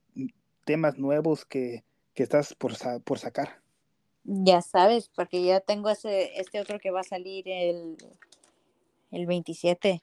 temas 0.65 0.97
nuevos 0.97 1.45
que, 1.45 1.83
que 2.13 2.23
estás 2.23 2.53
por, 2.53 2.73
por 3.03 3.17
sacar. 3.17 3.60
Ya 4.23 4.61
sabes, 4.61 5.09
porque 5.15 5.43
ya 5.43 5.59
tengo 5.59 5.89
ese, 5.89 6.39
este 6.39 6.59
otro 6.59 6.79
que 6.79 6.91
va 6.91 7.01
a 7.01 7.05
salir 7.05 7.47
el, 7.47 7.97
el 9.11 9.25
27. 9.25 10.01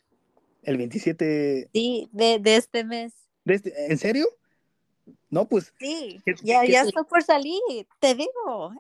¿El 0.62 0.76
27? 0.76 1.70
Sí, 1.72 2.08
de, 2.12 2.38
de 2.40 2.56
este 2.56 2.84
mes. 2.84 3.14
¿De 3.44 3.54
este, 3.54 3.92
¿En 3.92 3.98
serio? 3.98 4.26
No, 5.30 5.48
pues. 5.48 5.72
Sí, 5.78 6.20
ya, 6.42 6.64
ya 6.64 6.82
estoy 6.82 7.04
por 7.04 7.22
salir, 7.22 7.60
te 8.00 8.14
digo. 8.14 8.72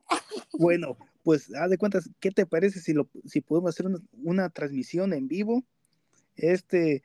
Bueno, 0.58 0.96
pues 1.22 1.54
haz 1.54 1.70
de 1.70 1.78
cuentas, 1.78 2.10
¿qué 2.20 2.30
te 2.30 2.46
parece 2.46 2.80
si, 2.80 2.92
lo, 2.92 3.08
si 3.24 3.40
podemos 3.40 3.70
hacer 3.70 3.86
una, 3.86 3.98
una 4.22 4.50
transmisión 4.50 5.12
en 5.12 5.28
vivo? 5.28 5.62
Este, 6.36 7.02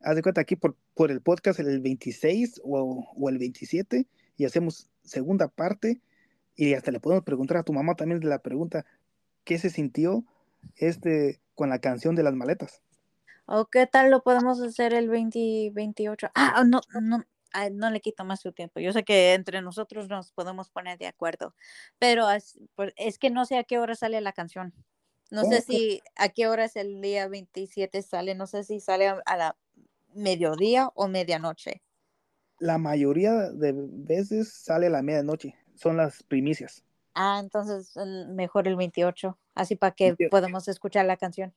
haz 0.00 0.16
de 0.16 0.22
cuenta 0.22 0.40
aquí 0.40 0.56
por, 0.56 0.76
por 0.94 1.10
el 1.10 1.20
podcast 1.20 1.60
el 1.60 1.80
26 1.80 2.60
o, 2.64 3.06
o 3.16 3.28
el 3.28 3.38
27 3.38 4.06
y 4.36 4.44
hacemos 4.44 4.88
segunda 5.02 5.48
parte 5.48 6.00
y 6.56 6.74
hasta 6.74 6.90
le 6.90 7.00
podemos 7.00 7.24
preguntar 7.24 7.58
a 7.58 7.62
tu 7.62 7.72
mamá 7.72 7.94
también 7.94 8.20
de 8.20 8.28
la 8.28 8.40
pregunta, 8.40 8.86
¿qué 9.44 9.58
se 9.58 9.70
sintió 9.70 10.24
este 10.76 11.40
con 11.54 11.68
la 11.68 11.78
canción 11.78 12.16
de 12.16 12.22
las 12.22 12.34
maletas? 12.34 12.82
¿O 13.44 13.66
qué 13.66 13.86
tal 13.86 14.10
lo 14.10 14.22
podemos 14.22 14.60
hacer 14.60 14.92
el 14.94 15.06
2028? 15.06 16.30
Ah, 16.34 16.64
no, 16.66 16.80
no, 17.00 17.24
no 17.72 17.90
le 17.90 18.00
quito 18.00 18.24
más 18.24 18.40
su 18.40 18.52
tiempo. 18.52 18.80
Yo 18.80 18.92
sé 18.92 19.04
que 19.04 19.34
entre 19.34 19.62
nosotros 19.62 20.08
nos 20.08 20.32
podemos 20.32 20.70
poner 20.70 20.98
de 20.98 21.06
acuerdo, 21.06 21.54
pero 21.98 22.28
es, 22.30 22.58
es 22.96 23.18
que 23.18 23.30
no 23.30 23.44
sé 23.44 23.58
a 23.58 23.64
qué 23.64 23.78
hora 23.78 23.94
sale 23.94 24.20
la 24.20 24.32
canción. 24.32 24.72
No 25.30 25.44
sé 25.44 25.60
si 25.60 26.02
a 26.14 26.28
qué 26.28 26.46
hora 26.46 26.66
es 26.66 26.76
el 26.76 27.00
día 27.00 27.26
27 27.26 28.00
sale, 28.02 28.34
no 28.36 28.46
sé 28.46 28.62
si 28.62 28.78
sale 28.78 29.08
a 29.08 29.36
la 29.36 29.56
mediodía 30.14 30.90
o 30.94 31.08
medianoche. 31.08 31.82
La 32.58 32.78
mayoría 32.78 33.50
de 33.50 33.74
veces 33.74 34.52
sale 34.52 34.86
a 34.86 34.90
la 34.90 35.02
medianoche 35.02 35.56
son 35.76 35.96
las 35.96 36.22
primicias. 36.22 36.82
Ah, 37.14 37.38
entonces 37.40 37.96
mejor 38.28 38.68
el 38.68 38.76
28, 38.76 39.38
así 39.54 39.76
para 39.76 39.94
que 39.94 40.16
podamos 40.30 40.68
escuchar 40.68 41.06
la 41.06 41.16
canción. 41.16 41.54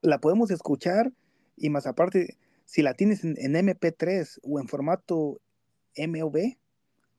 La 0.00 0.20
podemos 0.20 0.50
escuchar 0.50 1.12
y 1.56 1.70
más 1.70 1.86
aparte, 1.86 2.36
si 2.64 2.82
la 2.82 2.94
tienes 2.94 3.24
en, 3.24 3.36
MP3 3.36 4.40
o 4.42 4.60
en 4.60 4.68
formato 4.68 5.40
MOV, 5.96 6.56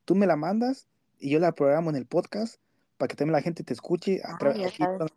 tú 0.05 0.15
me 0.15 0.27
la 0.27 0.35
mandas 0.35 0.87
y 1.19 1.29
yo 1.31 1.39
la 1.39 1.53
programo 1.53 1.89
en 1.89 1.95
el 1.95 2.05
podcast 2.05 2.61
para 2.97 3.07
que 3.07 3.15
también 3.15 3.33
la 3.33 3.41
gente 3.41 3.63
te 3.63 3.73
escuche. 3.73 4.21
A 4.23 4.37
ah, 4.39 5.07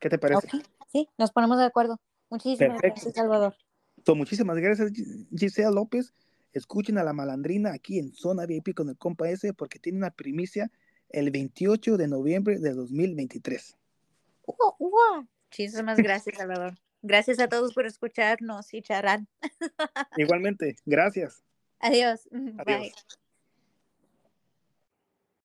¿Qué 0.00 0.08
te 0.08 0.18
parece? 0.18 0.48
Sí, 0.92 1.08
nos 1.18 1.32
ponemos 1.32 1.58
de 1.58 1.64
acuerdo. 1.64 1.98
Muchísimas 2.30 2.80
gracias, 2.80 3.14
Salvador. 3.14 3.54
muchísimas 4.06 4.56
gracias, 4.58 4.92
Gisela 5.36 5.70
López. 5.70 6.14
Escuchen 6.52 6.98
a 6.98 7.04
la 7.04 7.12
malandrina 7.12 7.72
aquí 7.72 7.98
en 7.98 8.12
Zona 8.14 8.46
VIP 8.46 8.74
con 8.74 8.88
el 8.88 8.96
compa 8.96 9.28
S 9.28 9.52
porque 9.54 9.78
tiene 9.78 9.98
una 9.98 10.10
primicia 10.10 10.70
el 11.10 11.30
28 11.30 11.96
de 11.96 12.08
noviembre 12.08 12.58
de 12.58 12.74
2023. 12.74 13.76
Muchísimas 15.50 15.98
gracias, 15.98 16.36
Salvador. 16.36 16.74
Gracias 17.02 17.38
a 17.38 17.48
todos 17.48 17.72
por 17.74 17.86
escucharnos 17.86 18.74
y 18.74 18.82
charlar. 18.82 19.20
Igualmente, 20.16 20.76
gracias. 20.84 21.42
Adiós. 21.80 22.28
Bye. 22.30 22.92